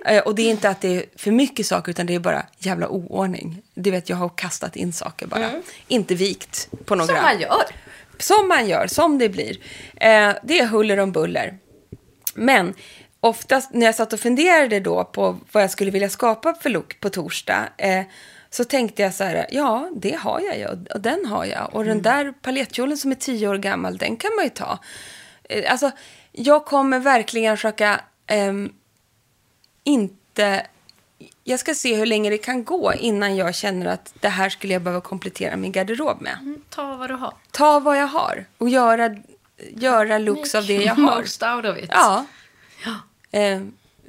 [0.05, 2.45] Eh, och det är inte att det är för mycket saker, utan det är bara
[2.59, 3.61] jävla oordning.
[3.73, 5.51] Du vet, jag har kastat in saker bara.
[5.87, 7.07] Inte vikt på några.
[7.07, 7.63] Som man gör.
[8.17, 9.57] Som man gör, som det blir.
[9.95, 11.57] Eh, det är huller om buller.
[12.33, 12.73] Men
[13.19, 16.99] oftast när jag satt och funderade då på vad jag skulle vilja skapa för look
[16.99, 18.01] på torsdag eh,
[18.55, 21.73] så tänkte jag så här, ja, det har jag ju och, den har jag.
[21.73, 24.79] Och den där paljettkjolen som är tio år gammal, den kan man ju ta.
[25.43, 25.91] Eh, alltså,
[26.31, 28.73] jag kommer verkligen försöka ehm,
[29.83, 30.67] inte...
[31.43, 34.73] Jag ska se hur länge det kan gå innan jag känner att det här skulle
[34.73, 36.37] jag behöva komplettera min garderob med.
[36.41, 37.33] Mm, Ta vad du har.
[37.51, 39.15] Ta vad jag har och göra,
[39.57, 41.21] göra looks av det jag har.
[41.21, 41.89] Most out of it.
[41.89, 42.25] Ja.
[43.31, 43.61] Eh,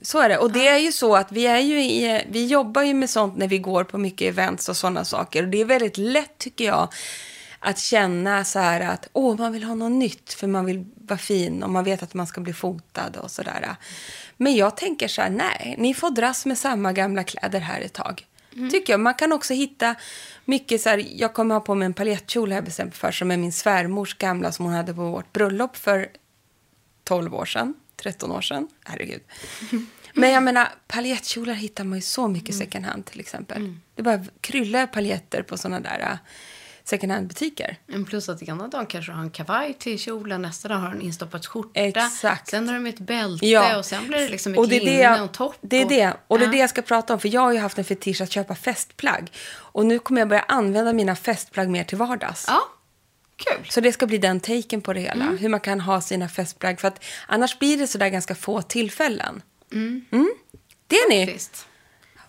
[0.07, 0.39] så är det.
[0.39, 3.37] Och det är ju så att vi är ju i, vi jobbar ju med sånt
[3.37, 5.43] när vi går på mycket events och sådana saker.
[5.43, 6.89] Och det är väldigt lätt tycker jag
[7.59, 11.19] att känna så här att åh, man vill ha något nytt för man vill vara
[11.19, 13.77] fin och man vet att man ska bli fotad och sådär.
[14.37, 17.93] Men jag tänker så här, nej, ni får dras med samma gamla kläder här ett
[17.93, 18.27] tag.
[18.71, 19.01] Tycker jag.
[19.01, 19.95] Man kan också hitta
[20.45, 23.37] mycket så här, jag kommer ha på mig en paljettkjol här bestämt för som är
[23.37, 26.09] min svärmors gamla som hon hade på vårt bröllop för
[27.05, 29.23] 12 år sedan, 13 år sedan, herregud.
[30.17, 33.75] Men jag menar, paljettkjolar hittar man ju så mycket second hand till exempel.
[33.95, 36.17] Det bara kryllar paljetter på sådana där äh,
[36.85, 37.77] second hand-butiker.
[38.09, 41.47] Plus att ena dagen kanske har en kavaj till kjolen, nästa dag har en instoppad
[41.47, 41.81] skjorta.
[41.81, 42.49] Exakt.
[42.51, 43.79] Sen har de ett bälte Ja.
[43.79, 45.57] och sen blir det liksom ett Och det är det, linne jag, och topp.
[45.61, 46.17] det är det.
[46.27, 47.21] Och det är det jag ska prata om.
[47.21, 49.33] För jag har ju haft en fetisch att köpa festplagg.
[49.55, 52.45] Och nu kommer jag börja använda mina festplagg mer till vardags.
[52.49, 52.61] Ja,
[53.37, 53.67] kul.
[53.71, 55.25] Så det ska bli den taken på det hela.
[55.25, 55.39] Mm.
[55.39, 56.81] Hur man kan ha sina festplagg.
[56.81, 59.43] För att annars blir det sådär ganska få tillfällen.
[59.73, 60.35] Mm.
[60.87, 61.27] Det är ni.
[61.27, 61.67] Faktiskt.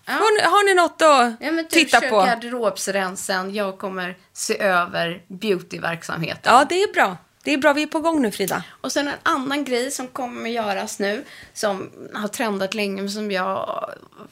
[0.06, 0.42] Har, ni.
[0.42, 2.20] har ni något att Ja, men du titta på?
[2.20, 3.54] garderobsrensen.
[3.54, 6.54] Jag kommer se över beautyverksamheten.
[6.54, 7.16] Ja, det är bra.
[7.42, 7.72] Det är bra.
[7.72, 8.62] Vi är på gång nu, Frida.
[8.80, 13.30] Och sen en annan grej som kommer göras nu, som har trendat länge, men som
[13.30, 13.84] jag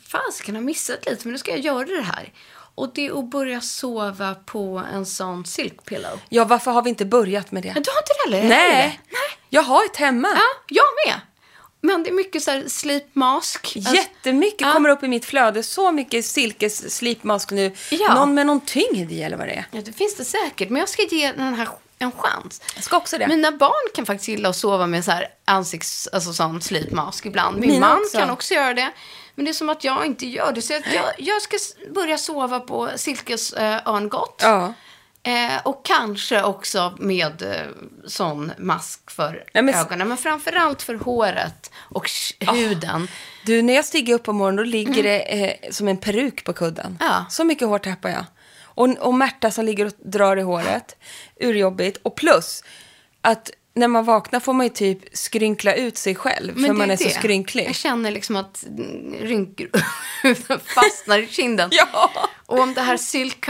[0.02, 2.32] fasiken har missat lite, men nu ska jag göra det här.
[2.74, 6.20] Och det är att börja sova på en sån silk pillow.
[6.28, 7.74] Ja, varför har vi inte börjat med det?
[7.74, 8.48] Men du har inte det heller?
[8.48, 8.72] Nej.
[8.72, 8.98] heller?
[9.48, 10.28] Jag har ett hemma.
[10.28, 11.20] Ja, jag med.
[11.86, 13.72] Men det är mycket så här sleep mask.
[13.76, 14.72] Alltså- Jättemycket Ja.
[14.72, 15.62] kommer upp i mitt flöde.
[15.62, 17.72] Så mycket silkes slipmask nu.
[17.90, 18.14] Ja.
[18.14, 19.66] Någon med någon tyngd i eller vad det är.
[19.72, 20.70] Ja, det finns det säkert.
[20.70, 21.68] Men jag ska ge den här
[21.98, 22.62] en chans.
[22.74, 23.26] Jag ska också det.
[23.28, 27.58] Mina barn kan faktiskt gilla att sova med så här ansikts, alltså sån slipmask ibland.
[27.58, 28.18] Min Mina man också.
[28.18, 28.90] kan också göra det.
[29.34, 30.62] Men det är som att jag inte gör det.
[30.62, 31.56] Så jag, jag, jag ska
[31.94, 34.40] börja sova på silkes eh, örngott.
[34.42, 34.74] Ja.
[35.26, 37.66] Eh, och kanske också med eh,
[38.06, 40.08] sån mask för Ja, men- ögonen.
[40.08, 43.08] Men framförallt för håret och sh- huden.
[43.44, 46.52] Du, när jag stiger upp på morgonen då ligger det eh, som en peruk på
[46.52, 46.86] kudden.
[46.86, 46.96] Mm.
[47.00, 47.26] Ja.
[47.30, 48.24] Så mycket hår tappar jag.
[48.62, 50.96] Och, och Märta som ligger och drar i håret.
[51.40, 51.98] Urjobbigt.
[52.02, 52.64] Och plus
[53.20, 56.54] att när man vaknar får man ju typ skrynkla ut sig själv.
[56.54, 57.04] för det man är det.
[57.04, 57.66] så skrynklig.
[57.68, 59.68] Jag känner liksom att mm, rynkor
[60.74, 61.70] fastnar i kinden.
[61.92, 62.10] Ja.
[62.46, 63.40] Och om det här silk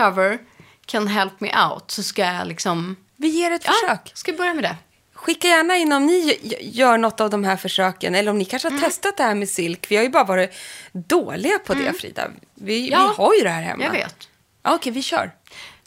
[0.86, 2.96] can help me out så ska jag liksom...
[3.16, 4.10] Vi ger ett Ja, försök.
[4.14, 4.76] ska börja med det?
[5.14, 8.14] Skicka gärna in om ni gö- gör något av de här försöken.
[8.14, 8.82] Eller om ni kanske har Mm.
[8.84, 9.90] testat det här med silk.
[9.90, 10.50] Vi har ju bara varit
[10.92, 12.30] dåliga på det, Frida.
[12.54, 13.84] Vi, Ja, vi har ju det här hemma.
[13.84, 14.28] Jag vet.
[14.62, 15.30] Ja, Okej, vi kör.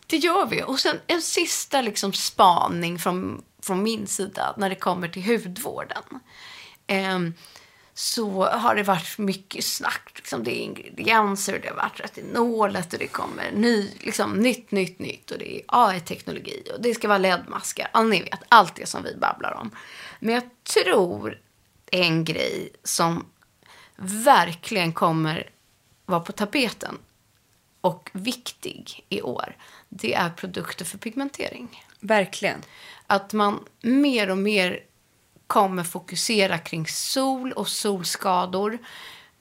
[0.08, 0.64] Det gör vi.
[0.64, 6.04] Och sen en sista liksom spaning från, från min sida när det kommer till hudvården.
[6.88, 7.34] Ehm,
[8.00, 10.12] så har det varit mycket snack.
[10.16, 15.00] Liksom det är ingredienser, det har varit retinolet och det kommer ny, liksom, nytt, nytt,
[15.00, 15.32] nytt.
[15.32, 17.90] Och det är AI-teknologi och det ska vara LED-maskar.
[17.94, 19.72] Ja, ni vet, allt det som vi babblar om.
[20.20, 21.42] Men jag tror
[21.92, 23.26] en grej som
[24.26, 25.50] verkligen kommer
[26.06, 26.98] vara på tapeten
[27.82, 29.56] och viktig i år,
[29.90, 31.86] det är produkter för pigmentering.
[32.00, 32.62] Verkligen.
[33.08, 34.84] Att man mer och mer
[35.50, 38.78] kommer fokusera kring sol och solskador.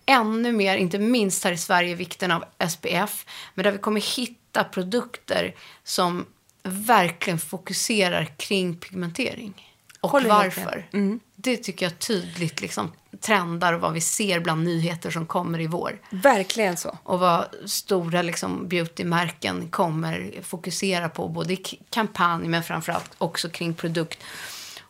[0.06, 3.26] Ännu mer, inte minst här i Sverige, vikten av SPF.
[3.54, 5.54] Men där vi kommer hitta produkter
[5.84, 6.26] som
[6.62, 9.74] verkligen fokuserar kring pigmentering.
[10.00, 10.88] Och Håller varför.
[11.36, 15.66] Det tycker jag tydligt liksom trendar och vad vi ser bland nyheter som kommer i
[15.66, 16.98] vår Verkligen så.
[17.02, 21.56] och vad stora liksom, beautymärken kommer fokusera på, både i
[21.90, 24.18] kampanj men framförallt också kring produkt.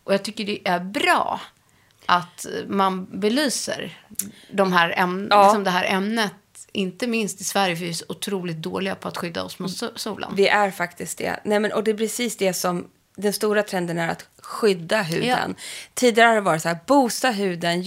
[0.08, 1.40] Och jag tycker det är bra
[2.06, 3.98] att man belyser
[4.52, 5.42] de här äm- Ja.
[5.44, 6.32] liksom det här ämnet.
[6.72, 9.70] Inte minst i Sverige, för vi är så otroligt dåliga på att skydda oss mot
[9.70, 10.30] so- solen.
[10.34, 11.40] Vi är faktiskt det.
[11.44, 15.54] Nej, men, och det är precis det som den stora trenden är att skydda huden.
[15.94, 17.82] Tidigare har det varit så här, boosta huden,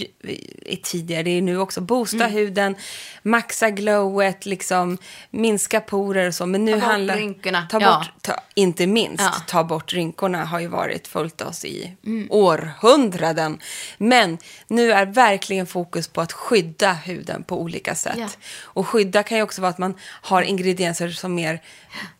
[0.66, 2.30] i tidigare, det är nu också, boosta Mm.
[2.32, 2.76] huden,
[3.22, 4.98] maxa glowet, liksom,
[5.30, 6.46] minska porer och så.
[6.46, 7.16] Men nu Ta bort handlar...
[7.16, 7.66] rynkorna.
[7.70, 7.96] Ta Ja.
[7.98, 9.32] bort, ta, inte minst, Ja.
[9.46, 12.26] ta bort rynkorna har ju varit följt oss i Mm.
[12.30, 13.58] århundraden.
[13.98, 14.38] Men
[14.68, 18.16] nu är verkligen fokus på att skydda huden på olika sätt.
[18.18, 18.28] Ja.
[18.62, 21.60] Och skydda kan ju också vara att man har ingredienser som mer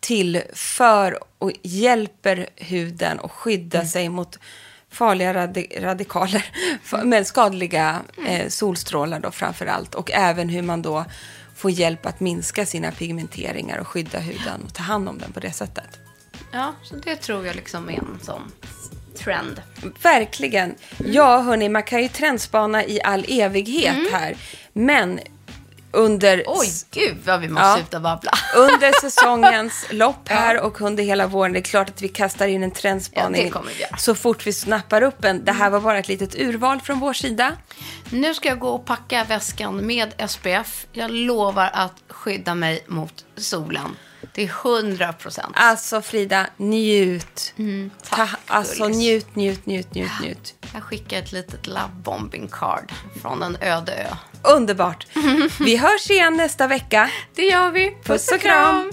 [0.01, 3.88] tillför och hjälper huden att skydda Mm.
[3.88, 4.32] sig mot
[4.91, 6.45] farliga radi radikaler,
[7.05, 9.95] men skadliga eh, solstrålar då framför allt.
[9.95, 11.05] Och även hur man då
[11.57, 15.41] får hjälp att minska sina pigmenteringar och skydda huden och ta hand om den på
[15.41, 15.99] det sättet.
[16.53, 18.53] Ja, så det tror jag liksom är en sån
[19.18, 19.62] trend.
[20.03, 20.74] Verkligen.
[21.07, 24.12] Ja, hörni, man kan ju trendspana i all evighet Mm.
[24.12, 24.37] här.
[24.72, 25.20] Men
[25.91, 27.76] under, Oj, gud vad vi måste Ja.
[27.76, 28.32] sluta babbla.
[28.57, 32.62] Under säsongens lopp här och under hela våren, det är klart att vi kastar in
[32.62, 35.44] en trendspaning Ja, så fort vi snappar upp en.
[35.44, 37.53] Det här var bara ett litet urval från vår sida.
[38.11, 40.86] Nu ska jag gå och packa väskan med SPF.
[40.92, 43.97] Jag lovar att skydda mig mot solen.
[44.35, 45.53] Det är 100 procent.
[45.55, 47.55] Alltså Frida, njut.
[48.11, 48.97] Ta, tack, alltså gullis.
[48.97, 50.55] njut, njut, njut, njut, njut.
[50.74, 54.16] Jag skickar ett litet love bombing card från en öde ö.
[54.55, 55.07] Underbart.
[55.61, 57.11] Vi hörs igen nästa vecka.
[57.35, 57.97] Det gör vi.
[58.05, 58.76] Puss och kram.
[58.76, 58.93] En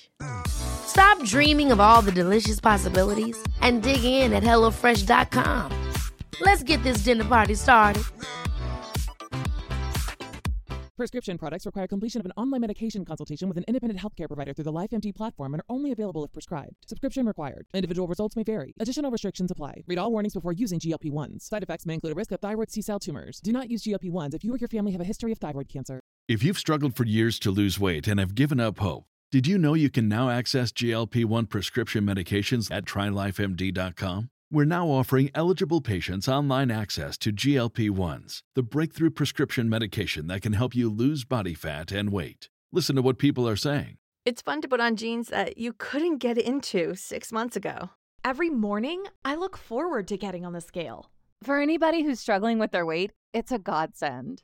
[0.47, 5.71] Stop dreaming of all the delicious possibilities and dig in at HelloFresh.com.
[6.41, 8.03] Let's get this dinner party started.
[11.01, 14.65] Prescription products require completion of an online medication consultation with an independent healthcare provider through
[14.65, 16.75] the LifeMD platform and are only available if prescribed.
[16.85, 17.65] Subscription required.
[17.73, 18.75] Individual results may vary.
[18.79, 19.81] Additional restrictions apply.
[19.87, 21.41] Read all warnings before using GLP 1s.
[21.41, 23.39] Side effects may include a risk of thyroid C cell tumors.
[23.39, 25.69] Do not use GLP 1s if you or your family have a history of thyroid
[25.69, 26.01] cancer.
[26.27, 29.57] If you've struggled for years to lose weight and have given up hope, did you
[29.57, 34.29] know you can now access GLP 1 prescription medications at trylifemd.com?
[34.51, 40.41] We're now offering eligible patients online access to GLP 1s, the breakthrough prescription medication that
[40.41, 42.49] can help you lose body fat and weight.
[42.73, 43.95] Listen to what people are saying.
[44.25, 47.91] It's fun to put on jeans that you couldn't get into six months ago.
[48.25, 51.09] Every morning, I look forward to getting on the scale.
[51.41, 54.43] For anybody who's struggling with their weight, it's a godsend.